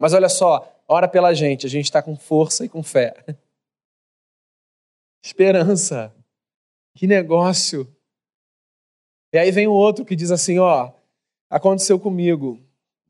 Mas 0.00 0.14
olha 0.14 0.30
só, 0.30 0.74
ora 0.88 1.06
pela 1.06 1.34
gente, 1.34 1.66
a 1.66 1.68
gente 1.68 1.84
está 1.84 2.02
com 2.02 2.16
força 2.16 2.64
e 2.64 2.70
com 2.70 2.82
fé. 2.82 3.14
Esperança. 5.22 6.14
Que 6.96 7.06
negócio. 7.06 7.86
E 9.34 9.36
aí 9.36 9.50
vem 9.50 9.66
o 9.66 9.74
outro 9.74 10.02
que 10.02 10.16
diz 10.16 10.30
assim: 10.30 10.58
ó, 10.58 10.92
aconteceu 11.50 12.00
comigo. 12.00 12.58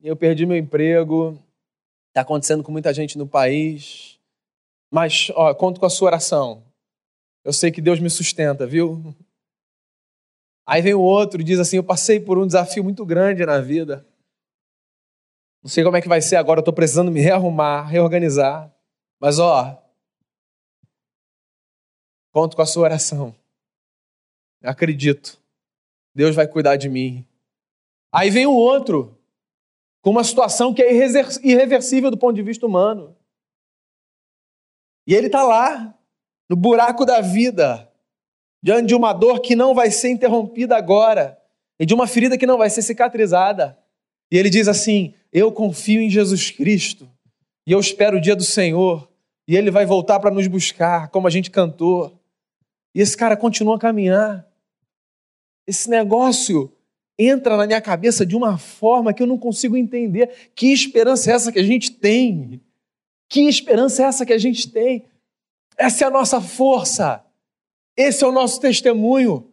Eu 0.02 0.16
perdi 0.16 0.44
meu 0.44 0.56
emprego, 0.56 1.38
está 2.08 2.22
acontecendo 2.22 2.64
com 2.64 2.72
muita 2.72 2.92
gente 2.92 3.16
no 3.16 3.28
país. 3.28 4.18
Mas, 4.90 5.30
ó, 5.36 5.54
conto 5.54 5.78
com 5.78 5.86
a 5.86 5.90
sua 5.90 6.08
oração. 6.08 6.64
Eu 7.44 7.52
sei 7.52 7.70
que 7.70 7.80
Deus 7.80 8.00
me 8.00 8.10
sustenta, 8.10 8.66
viu? 8.66 9.14
Aí 10.66 10.80
vem 10.80 10.94
o 10.94 11.00
outro 11.00 11.40
e 11.40 11.44
diz 11.44 11.58
assim: 11.58 11.76
Eu 11.76 11.84
passei 11.84 12.20
por 12.20 12.38
um 12.38 12.46
desafio 12.46 12.84
muito 12.84 13.04
grande 13.04 13.44
na 13.44 13.60
vida. 13.60 14.06
Não 15.62 15.70
sei 15.70 15.84
como 15.84 15.96
é 15.96 16.02
que 16.02 16.08
vai 16.08 16.20
ser 16.20 16.36
agora, 16.36 16.58
eu 16.58 16.62
estou 16.62 16.74
precisando 16.74 17.10
me 17.10 17.20
rearrumar, 17.20 17.86
reorganizar. 17.86 18.72
Mas, 19.20 19.38
ó, 19.38 19.80
conto 22.32 22.56
com 22.56 22.62
a 22.62 22.66
sua 22.66 22.82
oração. 22.82 23.34
Eu 24.60 24.70
acredito. 24.70 25.40
Deus 26.14 26.34
vai 26.34 26.48
cuidar 26.48 26.76
de 26.76 26.88
mim. 26.88 27.24
Aí 28.12 28.28
vem 28.28 28.44
o 28.44 28.52
outro, 28.52 29.16
com 30.02 30.10
uma 30.10 30.24
situação 30.24 30.74
que 30.74 30.82
é 30.82 30.92
irreversível 30.92 32.10
do 32.10 32.18
ponto 32.18 32.34
de 32.34 32.42
vista 32.42 32.66
humano. 32.66 33.16
E 35.06 35.14
ele 35.14 35.26
está 35.26 35.42
lá, 35.42 35.96
no 36.48 36.56
buraco 36.56 37.04
da 37.04 37.20
vida, 37.20 37.91
diante 38.62 38.88
de 38.88 38.94
uma 38.94 39.12
dor 39.12 39.40
que 39.40 39.56
não 39.56 39.74
vai 39.74 39.90
ser 39.90 40.10
interrompida 40.10 40.76
agora, 40.76 41.38
e 41.78 41.84
de 41.84 41.94
uma 41.94 42.06
ferida 42.06 42.38
que 42.38 42.46
não 42.46 42.58
vai 42.58 42.70
ser 42.70 42.82
cicatrizada. 42.82 43.76
E 44.30 44.38
ele 44.38 44.48
diz 44.48 44.68
assim: 44.68 45.14
Eu 45.32 45.50
confio 45.50 46.00
em 46.00 46.08
Jesus 46.08 46.50
Cristo, 46.50 47.10
e 47.66 47.72
eu 47.72 47.80
espero 47.80 48.18
o 48.18 48.20
dia 48.20 48.36
do 48.36 48.44
Senhor, 48.44 49.08
e 49.48 49.56
ele 49.56 49.70
vai 49.70 49.84
voltar 49.84 50.20
para 50.20 50.30
nos 50.30 50.46
buscar, 50.46 51.08
como 51.08 51.26
a 51.26 51.30
gente 51.30 51.50
cantou. 51.50 52.18
E 52.94 53.00
esse 53.00 53.16
cara 53.16 53.36
continua 53.36 53.76
a 53.76 53.80
caminhar. 53.80 54.46
Esse 55.66 55.88
negócio 55.90 56.70
entra 57.18 57.56
na 57.56 57.66
minha 57.66 57.80
cabeça 57.80 58.24
de 58.24 58.36
uma 58.36 58.58
forma 58.58 59.12
que 59.12 59.22
eu 59.22 59.26
não 59.26 59.38
consigo 59.38 59.76
entender. 59.76 60.50
Que 60.54 60.72
esperança 60.72 61.30
é 61.30 61.34
essa 61.34 61.52
que 61.52 61.58
a 61.58 61.64
gente 61.64 61.90
tem? 61.90 62.60
Que 63.28 63.42
esperança 63.48 64.02
é 64.02 64.06
essa 64.06 64.26
que 64.26 64.32
a 64.32 64.38
gente 64.38 64.70
tem? 64.70 65.06
Essa 65.76 66.04
é 66.04 66.06
a 66.06 66.10
nossa 66.10 66.40
força. 66.40 67.24
Esse 67.96 68.24
é 68.24 68.26
o 68.26 68.32
nosso 68.32 68.60
testemunho. 68.60 69.50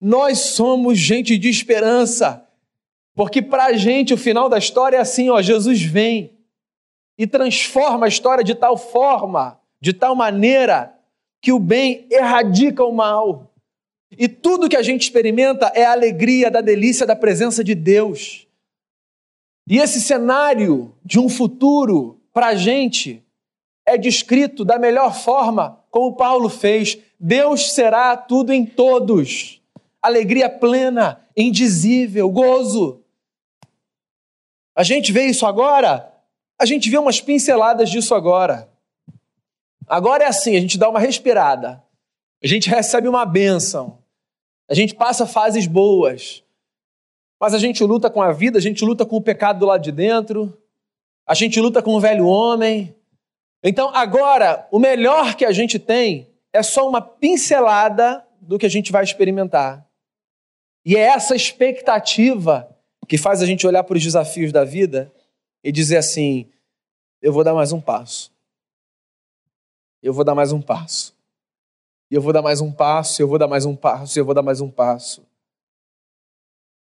Nós 0.00 0.38
somos 0.38 0.98
gente 0.98 1.36
de 1.36 1.48
esperança. 1.48 2.46
Porque 3.14 3.42
para 3.42 3.66
a 3.66 3.72
gente 3.74 4.14
o 4.14 4.18
final 4.18 4.48
da 4.48 4.58
história 4.58 4.96
é 4.96 5.00
assim: 5.00 5.28
ó, 5.30 5.42
Jesus 5.42 5.82
vem 5.82 6.38
e 7.18 7.26
transforma 7.26 8.06
a 8.06 8.08
história 8.08 8.42
de 8.42 8.54
tal 8.54 8.78
forma, 8.78 9.60
de 9.80 9.92
tal 9.92 10.14
maneira, 10.14 10.94
que 11.42 11.52
o 11.52 11.58
bem 11.58 12.06
erradica 12.10 12.84
o 12.84 12.92
mal. 12.92 13.52
E 14.10 14.26
tudo 14.26 14.68
que 14.68 14.76
a 14.76 14.82
gente 14.82 15.02
experimenta 15.02 15.70
é 15.74 15.84
a 15.84 15.92
alegria 15.92 16.50
da 16.50 16.60
delícia 16.60 17.06
da 17.06 17.14
presença 17.14 17.62
de 17.62 17.74
Deus. 17.74 18.46
E 19.68 19.78
esse 19.78 20.00
cenário 20.00 20.94
de 21.04 21.18
um 21.18 21.28
futuro 21.28 22.20
para 22.32 22.48
a 22.48 22.54
gente 22.54 23.22
é 23.90 23.98
descrito 23.98 24.64
da 24.64 24.78
melhor 24.78 25.14
forma, 25.14 25.84
como 25.90 26.16
Paulo 26.16 26.48
fez. 26.48 26.98
Deus 27.18 27.72
será 27.72 28.16
tudo 28.16 28.52
em 28.52 28.64
todos. 28.64 29.60
Alegria 30.00 30.48
plena, 30.48 31.26
indizível, 31.36 32.30
gozo. 32.30 33.04
A 34.74 34.82
gente 34.82 35.12
vê 35.12 35.26
isso 35.26 35.44
agora? 35.44 36.10
A 36.58 36.64
gente 36.64 36.88
vê 36.88 36.96
umas 36.96 37.20
pinceladas 37.20 37.90
disso 37.90 38.14
agora. 38.14 38.70
Agora 39.86 40.24
é 40.24 40.26
assim, 40.28 40.56
a 40.56 40.60
gente 40.60 40.78
dá 40.78 40.88
uma 40.88 41.00
respirada. 41.00 41.82
A 42.42 42.46
gente 42.46 42.70
recebe 42.70 43.08
uma 43.08 43.26
bênção. 43.26 43.98
A 44.68 44.74
gente 44.74 44.94
passa 44.94 45.26
fases 45.26 45.66
boas, 45.66 46.44
mas 47.40 47.54
a 47.54 47.58
gente 47.58 47.82
luta 47.82 48.08
com 48.08 48.22
a 48.22 48.30
vida, 48.30 48.56
a 48.56 48.60
gente 48.62 48.84
luta 48.84 49.04
com 49.04 49.16
o 49.16 49.20
pecado 49.20 49.58
do 49.58 49.66
lado 49.66 49.82
de 49.82 49.90
dentro, 49.90 50.56
a 51.26 51.34
gente 51.34 51.60
luta 51.60 51.82
com 51.82 51.94
o 51.94 52.00
velho 52.00 52.26
homem. 52.26 52.94
Então, 53.62 53.94
agora, 53.94 54.66
o 54.70 54.78
melhor 54.78 55.34
que 55.34 55.44
a 55.44 55.52
gente 55.52 55.78
tem 55.78 56.28
é 56.52 56.62
só 56.62 56.88
uma 56.88 57.00
pincelada 57.00 58.26
do 58.40 58.58
que 58.58 58.66
a 58.66 58.70
gente 58.70 58.90
vai 58.90 59.04
experimentar. 59.04 59.86
E 60.84 60.96
é 60.96 61.00
essa 61.00 61.36
expectativa 61.36 62.74
que 63.06 63.18
faz 63.18 63.42
a 63.42 63.46
gente 63.46 63.66
olhar 63.66 63.84
para 63.84 63.96
os 63.96 64.02
desafios 64.02 64.50
da 64.52 64.64
vida 64.64 65.12
e 65.62 65.70
dizer 65.70 65.98
assim: 65.98 66.50
eu 67.20 67.32
vou 67.32 67.44
dar 67.44 67.54
mais 67.54 67.72
um 67.72 67.80
passo. 67.80 68.32
Eu 70.02 70.14
vou 70.14 70.24
dar 70.24 70.34
mais 70.34 70.52
um 70.52 70.62
passo. 70.62 71.14
E 72.10 72.14
eu 72.14 72.22
vou 72.22 72.32
dar 72.32 72.42
mais 72.42 72.60
um 72.60 72.72
passo, 72.72 73.22
eu 73.22 73.28
vou 73.28 73.38
dar 73.38 73.46
mais 73.46 73.64
um 73.64 73.76
passo, 73.76 74.18
eu 74.18 74.24
vou 74.24 74.34
dar 74.34 74.42
mais 74.42 74.60
um 74.60 74.70
passo. 74.70 75.24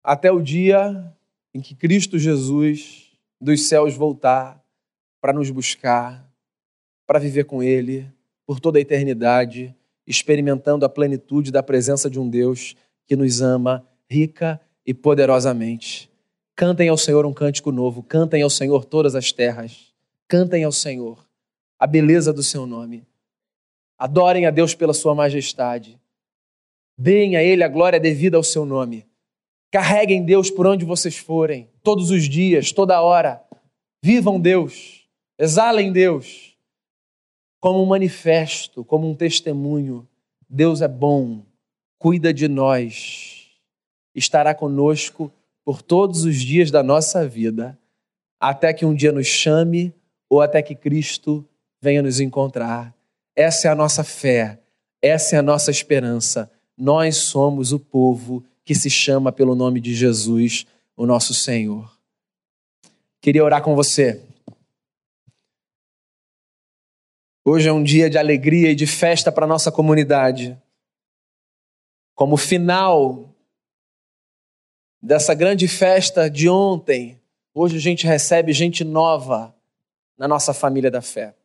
Até 0.03 0.31
o 0.31 0.41
dia 0.41 1.11
em 1.53 1.61
que 1.61 1.73
Cristo 1.73 2.19
Jesus 2.19 3.11
dos 3.41 3.67
céus 3.67 3.95
voltar 3.95 4.63
para 5.19 5.33
nos 5.33 5.49
buscar, 5.49 6.23
para 7.05 7.19
viver 7.19 7.45
com 7.45 7.61
Ele 7.61 8.11
por 8.45 8.59
toda 8.59 8.77
a 8.77 8.81
eternidade, 8.81 9.75
experimentando 10.05 10.85
a 10.85 10.89
plenitude 10.89 11.51
da 11.51 11.63
presença 11.63 12.09
de 12.09 12.19
um 12.19 12.29
Deus 12.29 12.75
que 13.07 13.15
nos 13.15 13.41
ama 13.41 13.85
rica 14.09 14.59
e 14.85 14.93
poderosamente. 14.93 16.09
Cantem 16.55 16.89
ao 16.89 16.97
Senhor 16.97 17.25
um 17.25 17.33
cântico 17.33 17.71
novo, 17.71 18.03
cantem 18.03 18.41
ao 18.41 18.49
Senhor 18.49 18.85
todas 18.85 19.15
as 19.15 19.31
terras, 19.31 19.93
cantem 20.27 20.63
ao 20.63 20.71
Senhor 20.71 21.25
a 21.77 21.87
beleza 21.87 22.31
do 22.31 22.43
seu 22.43 22.65
nome. 22.65 23.05
Adorem 23.97 24.45
a 24.45 24.51
Deus 24.51 24.75
pela 24.75 24.93
sua 24.93 25.15
majestade. 25.15 25.99
Deem 26.97 27.35
a 27.35 27.43
Ele 27.43 27.63
a 27.63 27.67
glória 27.67 27.99
devida 27.99 28.37
ao 28.37 28.43
seu 28.43 28.65
nome. 28.65 29.05
Carreguem 29.71 30.23
Deus 30.23 30.49
por 30.49 30.65
onde 30.65 30.85
vocês 30.85 31.17
forem, 31.17 31.69
todos 31.83 32.11
os 32.11 32.29
dias, 32.29 32.71
toda 32.71 33.01
hora. 33.01 33.43
Vivam 34.01 34.39
Deus, 34.39 35.05
exalem 35.37 35.91
Deus 35.91 36.54
como 37.59 37.81
um 37.81 37.85
manifesto, 37.85 38.83
como 38.83 39.09
um 39.09 39.15
testemunho. 39.15 40.07
Deus 40.49 40.81
é 40.81 40.87
bom, 40.87 41.43
cuida 41.97 42.33
de 42.33 42.47
nós, 42.47 43.49
estará 44.13 44.53
conosco 44.53 45.31
por 45.63 45.81
todos 45.81 46.23
os 46.23 46.37
dias 46.37 46.69
da 46.69 46.83
nossa 46.83 47.27
vida, 47.27 47.77
até 48.39 48.71
que 48.71 48.85
um 48.85 48.93
dia 48.93 49.11
nos 49.11 49.25
chame 49.25 49.93
ou 50.29 50.41
até 50.41 50.61
que 50.61 50.75
Cristo 50.75 51.43
venha 51.81 52.03
nos 52.03 52.19
encontrar. 52.19 52.93
Essa 53.35 53.67
é 53.67 53.71
a 53.71 53.75
nossa 53.75 54.03
fé, 54.03 54.59
essa 55.01 55.35
é 55.35 55.39
a 55.39 55.43
nossa 55.43 55.71
esperança. 55.71 56.51
Nós 56.77 57.17
somos 57.17 57.71
o 57.71 57.79
povo 57.79 58.43
que 58.63 58.75
se 58.75 58.89
chama 58.89 59.31
pelo 59.31 59.55
nome 59.55 59.79
de 59.79 59.93
Jesus, 59.93 60.65
o 60.95 61.05
nosso 61.05 61.33
Senhor. 61.33 61.91
Queria 63.21 63.43
orar 63.43 63.61
com 63.61 63.75
você. 63.75 64.21
Hoje 67.47 67.69
é 67.69 67.71
um 67.71 67.83
dia 67.83 68.09
de 68.09 68.17
alegria 68.17 68.71
e 68.71 68.75
de 68.75 68.87
festa 68.87 69.31
para 69.31 69.45
a 69.45 69.47
nossa 69.47 69.71
comunidade. 69.71 70.59
Como 72.15 72.37
final 72.37 73.29
dessa 74.99 75.35
grande 75.35 75.67
festa 75.67 76.27
de 76.27 76.49
ontem, 76.49 77.21
hoje 77.53 77.77
a 77.77 77.79
gente 77.79 78.07
recebe 78.07 78.51
gente 78.51 78.83
nova 78.83 79.55
na 80.17 80.27
nossa 80.27 80.55
família 80.55 80.89
da 80.89 81.03
fé. 81.03 81.35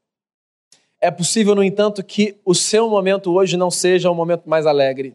É 0.99 1.11
possível, 1.11 1.55
no 1.55 1.63
entanto, 1.63 2.03
que 2.03 2.35
o 2.47 2.55
seu 2.55 2.89
momento 2.89 3.31
hoje 3.35 3.59
não 3.59 3.71
seja 3.71 4.11
o 4.11 4.15
momento 4.15 4.49
mais 4.49 4.65
alegre. 4.65 5.15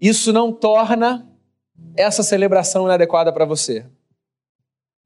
Isso 0.00 0.32
não 0.32 0.52
torna 0.52 1.28
essa 1.96 2.22
celebração 2.22 2.84
inadequada 2.84 3.32
para 3.32 3.44
você. 3.44 3.84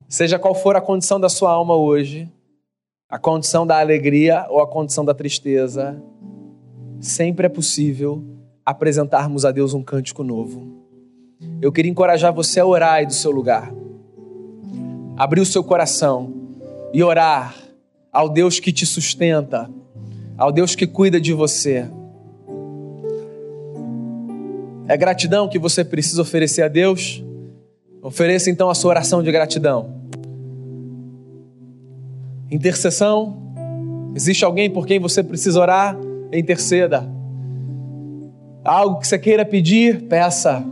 Seja 0.06 0.38
qual 0.38 0.54
for 0.54 0.76
a 0.76 0.82
condição 0.82 1.18
da 1.18 1.30
sua 1.30 1.50
alma 1.50 1.74
hoje, 1.74 2.30
a 3.12 3.18
condição 3.18 3.66
da 3.66 3.78
alegria 3.78 4.46
ou 4.48 4.62
a 4.62 4.66
condição 4.66 5.04
da 5.04 5.12
tristeza, 5.12 6.02
sempre 6.98 7.44
é 7.44 7.48
possível 7.50 8.24
apresentarmos 8.64 9.44
a 9.44 9.50
Deus 9.50 9.74
um 9.74 9.82
cântico 9.82 10.24
novo. 10.24 10.82
Eu 11.60 11.70
queria 11.70 11.90
encorajar 11.90 12.32
você 12.32 12.58
a 12.58 12.64
orar 12.64 12.94
aí 12.94 13.06
do 13.06 13.12
seu 13.12 13.30
lugar. 13.30 13.70
Abrir 15.14 15.42
o 15.42 15.44
seu 15.44 15.62
coração 15.62 16.32
e 16.90 17.02
orar 17.02 17.54
ao 18.10 18.30
Deus 18.30 18.58
que 18.58 18.72
te 18.72 18.86
sustenta, 18.86 19.68
ao 20.38 20.50
Deus 20.50 20.74
que 20.74 20.86
cuida 20.86 21.20
de 21.20 21.34
você. 21.34 21.86
É 24.88 24.96
gratidão 24.96 25.50
que 25.50 25.58
você 25.58 25.84
precisa 25.84 26.22
oferecer 26.22 26.62
a 26.62 26.68
Deus? 26.68 27.22
Ofereça 28.00 28.48
então 28.48 28.70
a 28.70 28.74
sua 28.74 28.88
oração 28.88 29.22
de 29.22 29.30
gratidão. 29.30 30.01
Intercessão. 32.52 33.34
Existe 34.14 34.44
alguém 34.44 34.68
por 34.68 34.86
quem 34.86 35.00
você 35.00 35.22
precisa 35.22 35.58
orar? 35.58 35.96
Interceda. 36.30 37.10
Algo 38.62 39.00
que 39.00 39.08
você 39.08 39.18
queira 39.18 39.42
pedir, 39.42 40.02
peça. 40.02 40.62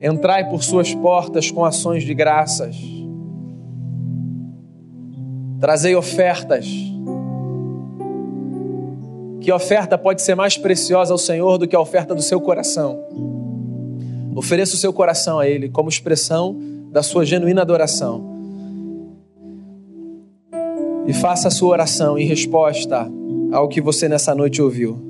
Entrai 0.00 0.48
por 0.48 0.64
suas 0.64 0.94
portas 0.94 1.50
com 1.50 1.62
ações 1.62 2.04
de 2.04 2.14
graças. 2.14 2.74
Trazei 5.60 5.94
ofertas. 5.94 6.66
Que 9.42 9.52
oferta 9.52 9.98
pode 9.98 10.22
ser 10.22 10.34
mais 10.34 10.56
preciosa 10.56 11.12
ao 11.12 11.18
Senhor 11.18 11.58
do 11.58 11.68
que 11.68 11.76
a 11.76 11.80
oferta 11.80 12.14
do 12.14 12.22
seu 12.22 12.40
coração? 12.40 12.98
Ofereça 14.34 14.74
o 14.74 14.78
seu 14.78 14.92
coração 14.92 15.38
a 15.38 15.46
Ele 15.46 15.68
como 15.68 15.90
expressão 15.90 16.58
da 16.90 17.02
sua 17.02 17.26
genuína 17.26 17.60
adoração. 17.60 18.35
E 21.06 21.12
faça 21.12 21.48
a 21.48 21.50
sua 21.50 21.70
oração 21.70 22.18
em 22.18 22.26
resposta 22.26 23.08
ao 23.52 23.68
que 23.68 23.80
você 23.80 24.08
nessa 24.08 24.34
noite 24.34 24.60
ouviu. 24.60 25.05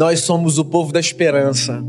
Nós 0.00 0.20
somos 0.20 0.56
o 0.56 0.64
povo 0.64 0.94
da 0.94 0.98
esperança. 0.98 1.84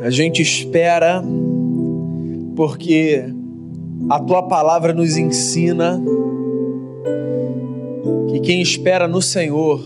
A 0.00 0.08
gente 0.10 0.40
espera 0.40 1.20
porque 2.54 3.24
a 4.08 4.20
tua 4.20 4.44
palavra 4.44 4.92
nos 4.92 5.16
ensina 5.16 6.00
que 8.28 8.38
quem 8.38 8.62
espera 8.62 9.08
no 9.08 9.20
Senhor, 9.20 9.82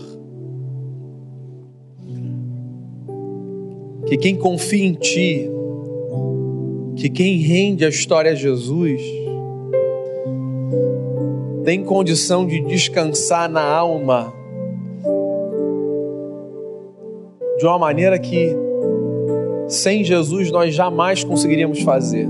que 4.05 4.17
quem 4.17 4.35
confia 4.35 4.85
em 4.85 4.93
Ti, 4.93 5.49
que 6.95 7.09
quem 7.09 7.39
rende 7.39 7.83
a 7.83 7.89
história 7.89 8.33
a 8.33 8.35
Jesus, 8.35 9.01
tem 11.65 11.83
condição 11.83 12.45
de 12.45 12.59
descansar 12.67 13.49
na 13.49 13.63
alma 13.63 14.36
de 17.57 17.65
uma 17.65 17.79
maneira 17.79 18.19
que 18.19 18.55
sem 19.67 20.03
Jesus 20.03 20.51
nós 20.51 20.73
jamais 20.73 21.23
conseguiríamos 21.23 21.81
fazer. 21.81 22.27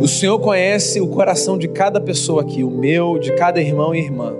O 0.00 0.08
Senhor 0.08 0.38
conhece 0.38 1.00
o 1.00 1.08
coração 1.08 1.58
de 1.58 1.68
cada 1.68 2.00
pessoa 2.00 2.42
aqui, 2.42 2.64
o 2.64 2.70
meu, 2.70 3.18
de 3.18 3.32
cada 3.32 3.60
irmão 3.60 3.94
e 3.94 3.98
irmã. 3.98 4.34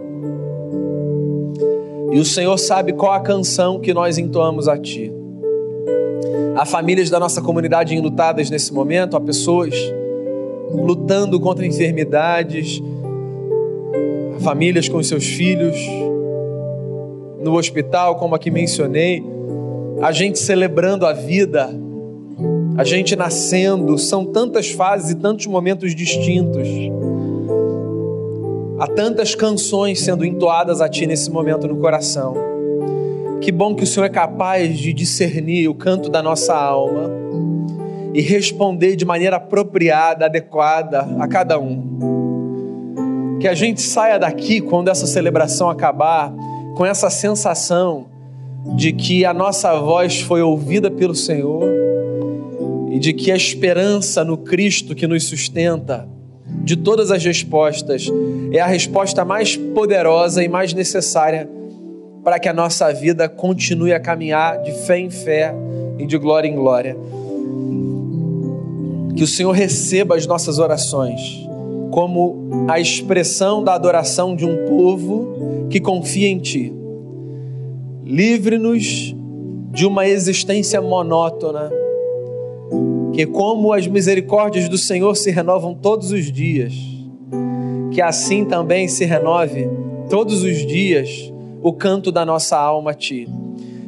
E 2.13 2.19
o 2.19 2.25
Senhor 2.25 2.57
sabe 2.57 2.93
qual 2.93 3.13
a 3.13 3.21
canção 3.21 3.79
que 3.79 3.93
nós 3.93 4.17
entoamos 4.19 4.67
a 4.67 4.79
Ti. 4.79 5.13
Há 6.57 6.65
famílias 6.65 7.11
da 7.11 7.21
nossa 7.21 7.43
comunidade 7.43 7.95
enlutadas 7.95 8.51
nesse 8.51 8.73
momento, 8.73 9.17
há 9.17 9.21
pessoas 9.21 9.75
lutando 10.71 11.39
contra 11.39 11.67
enfermidades, 11.67 12.83
famílias 14.41 14.89
com 14.89 15.03
seus 15.03 15.25
filhos 15.25 15.77
no 17.49 17.57
hospital, 17.57 18.17
como 18.17 18.35
aqui 18.35 18.51
mencionei, 18.51 19.25
a 20.03 20.13
gente 20.13 20.39
celebrando 20.39 21.07
a 21.07 21.15
vida, 21.15 21.71
a 22.77 22.85
gente 22.85 23.17
nascendo, 23.17 23.97
são 23.97 24.25
tantas 24.25 24.71
fases 24.71 25.13
e 25.13 25.15
tantos 25.15 25.47
momentos 25.47 25.95
distintos. 25.95 26.69
Há 28.79 28.87
tantas 28.87 29.35
canções 29.35 30.01
sendo 30.01 30.25
entoadas 30.25 30.83
a 30.83 30.89
Ti 30.89 31.07
nesse 31.07 31.31
momento 31.31 31.67
no 31.67 31.77
coração. 31.77 32.35
Que 33.41 33.51
bom 33.51 33.75
que 33.75 33.83
o 33.83 33.87
Senhor 33.87 34.05
é 34.07 34.11
capaz 34.11 34.79
de 34.79 34.93
discernir 34.93 35.69
o 35.69 35.75
canto 35.75 36.11
da 36.11 36.23
nossa 36.23 36.55
alma 36.55 37.11
e 38.13 38.21
responder 38.21 38.95
de 38.95 39.07
maneira 39.07 39.37
apropriada, 39.37 40.27
adequada 40.27 41.09
a 41.19 41.27
cada 41.27 41.59
um. 41.59 43.39
Que 43.41 43.49
a 43.49 43.55
gente 43.55 43.81
saia 43.81 44.19
daqui 44.19 44.61
quando 44.61 44.89
essa 44.89 45.07
celebração 45.07 45.71
acabar 45.71 46.33
com 46.79 46.87
essa 46.87 47.11
sensação 47.11 48.07
de 48.77 48.93
que 48.93 49.25
a 49.25 49.35
nossa 49.35 49.77
voz 49.81 50.21
foi 50.21 50.41
ouvida 50.43 50.89
pelo 50.89 51.13
Senhor 51.13 51.65
e 52.93 53.01
de 53.01 53.13
que 53.13 53.33
a 53.33 53.37
esperança 53.37 54.23
no 54.23 54.39
Cristo 54.39 54.95
que 54.95 55.05
nos 55.05 55.25
sustenta, 55.25 56.09
de 56.63 56.77
todas 56.77 57.11
as 57.11 57.25
respostas, 57.25 58.07
é 58.53 58.61
a 58.61 58.67
resposta 58.67 59.25
mais 59.25 59.57
poderosa 59.57 60.45
e 60.45 60.47
mais 60.47 60.73
necessária 60.73 61.51
para 62.23 62.39
que 62.39 62.49
a 62.49 62.53
nossa 62.53 62.93
vida 62.93 63.29
continue 63.29 63.93
a 63.93 63.99
caminhar 63.99 64.63
de 64.63 64.71
fé 64.71 65.01
em 65.01 65.11
fé 65.11 65.53
e 65.99 66.07
de 66.07 66.17
glória 66.17 66.47
em 66.47 66.55
glória. 66.55 66.97
Que 69.17 69.25
o 69.25 69.27
Senhor 69.27 69.51
receba 69.51 70.15
as 70.15 70.29
nossas 70.29 70.61
orações 70.61 71.48
como 71.91 72.67
a 72.69 72.79
expressão 72.79 73.63
da 73.63 73.75
adoração 73.75 74.37
de 74.37 74.45
um 74.45 74.67
povo 74.67 75.67
que 75.71 75.81
confia 75.81 76.29
em 76.29 76.39
Ti. 76.39 76.73
Livre-nos 78.05 79.15
de 79.73 79.87
uma 79.87 80.07
existência 80.07 80.81
monótona, 80.81 81.71
que, 83.13 83.27
como 83.27 83.73
as 83.73 83.87
misericórdias 83.87 84.69
do 84.69 84.79
Senhor 84.79 85.17
se 85.17 85.31
renovam 85.31 85.75
todos 85.75 86.13
os 86.13 86.31
dias, 86.31 86.75
que 87.91 88.01
assim 88.01 88.45
também 88.45 88.89
se 88.89 89.05
renove 89.05 89.69
todos 90.09 90.43
os 90.43 90.67
dias 90.67 91.33
o 91.63 91.73
canto 91.73 92.13
da 92.13 92.25
nossa 92.25 92.57
alma 92.57 92.93
a 92.93 92.95
Ti. 92.95 93.29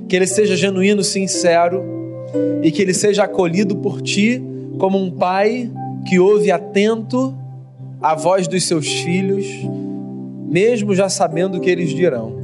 Que 0.09 0.16
ele 0.16 0.27
seja 0.27 0.57
genuíno, 0.57 1.05
sincero 1.05 1.83
e 2.62 2.70
que 2.70 2.83
ele 2.83 2.95
seja 2.95 3.24
acolhido 3.24 3.77
por 3.77 4.03
Ti 4.03 4.43
como 4.79 4.99
um 4.99 5.11
pai 5.11 5.70
que 6.09 6.18
ouve 6.18 6.51
atento 6.51 7.35
a 8.01 8.14
voz 8.14 8.48
dos 8.48 8.64
seus 8.64 8.88
filhos, 8.88 9.46
mesmo 10.48 10.94
já 10.94 11.09
sabendo 11.09 11.59
o 11.59 11.61
que 11.61 11.70
eles 11.70 11.90
dirão. 11.90 12.38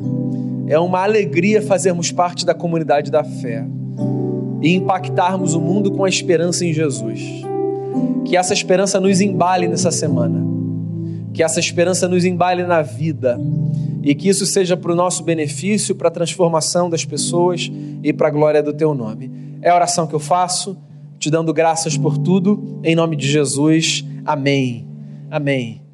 É 0.68 0.78
uma 0.78 1.02
alegria 1.02 1.62
fazermos 1.62 2.10
parte 2.10 2.44
da 2.44 2.52
comunidade 2.52 3.10
da 3.10 3.24
fé 3.24 3.64
e 4.60 4.74
impactarmos 4.74 5.54
o 5.54 5.60
mundo 5.60 5.90
com 5.92 6.04
a 6.04 6.08
esperança 6.08 6.64
em 6.64 6.72
Jesus. 6.72 7.20
Que 8.24 8.36
essa 8.36 8.52
esperança 8.52 9.00
nos 9.00 9.20
embale 9.20 9.68
nessa 9.68 9.90
semana, 9.90 10.44
que 11.32 11.42
essa 11.42 11.60
esperança 11.60 12.08
nos 12.08 12.24
embale 12.24 12.64
na 12.64 12.82
vida 12.82 13.38
e 14.02 14.14
que 14.14 14.28
isso 14.28 14.44
seja 14.44 14.76
para 14.76 14.92
o 14.92 14.96
nosso 14.96 15.22
benefício, 15.22 15.94
para 15.94 16.08
a 16.08 16.10
transformação 16.10 16.90
das 16.90 17.04
pessoas 17.04 17.70
e 18.02 18.12
para 18.12 18.28
a 18.28 18.30
glória 18.30 18.62
do 18.62 18.72
teu 18.72 18.94
nome. 18.94 19.30
É 19.62 19.70
a 19.70 19.74
oração 19.74 20.06
que 20.06 20.14
eu 20.14 20.20
faço, 20.20 20.76
te 21.18 21.30
dando 21.30 21.52
graças 21.54 21.96
por 21.96 22.18
tudo, 22.18 22.80
em 22.82 22.94
nome 22.94 23.16
de 23.16 23.26
Jesus. 23.26 24.04
Amém. 24.24 24.85
Amém. 25.30 25.85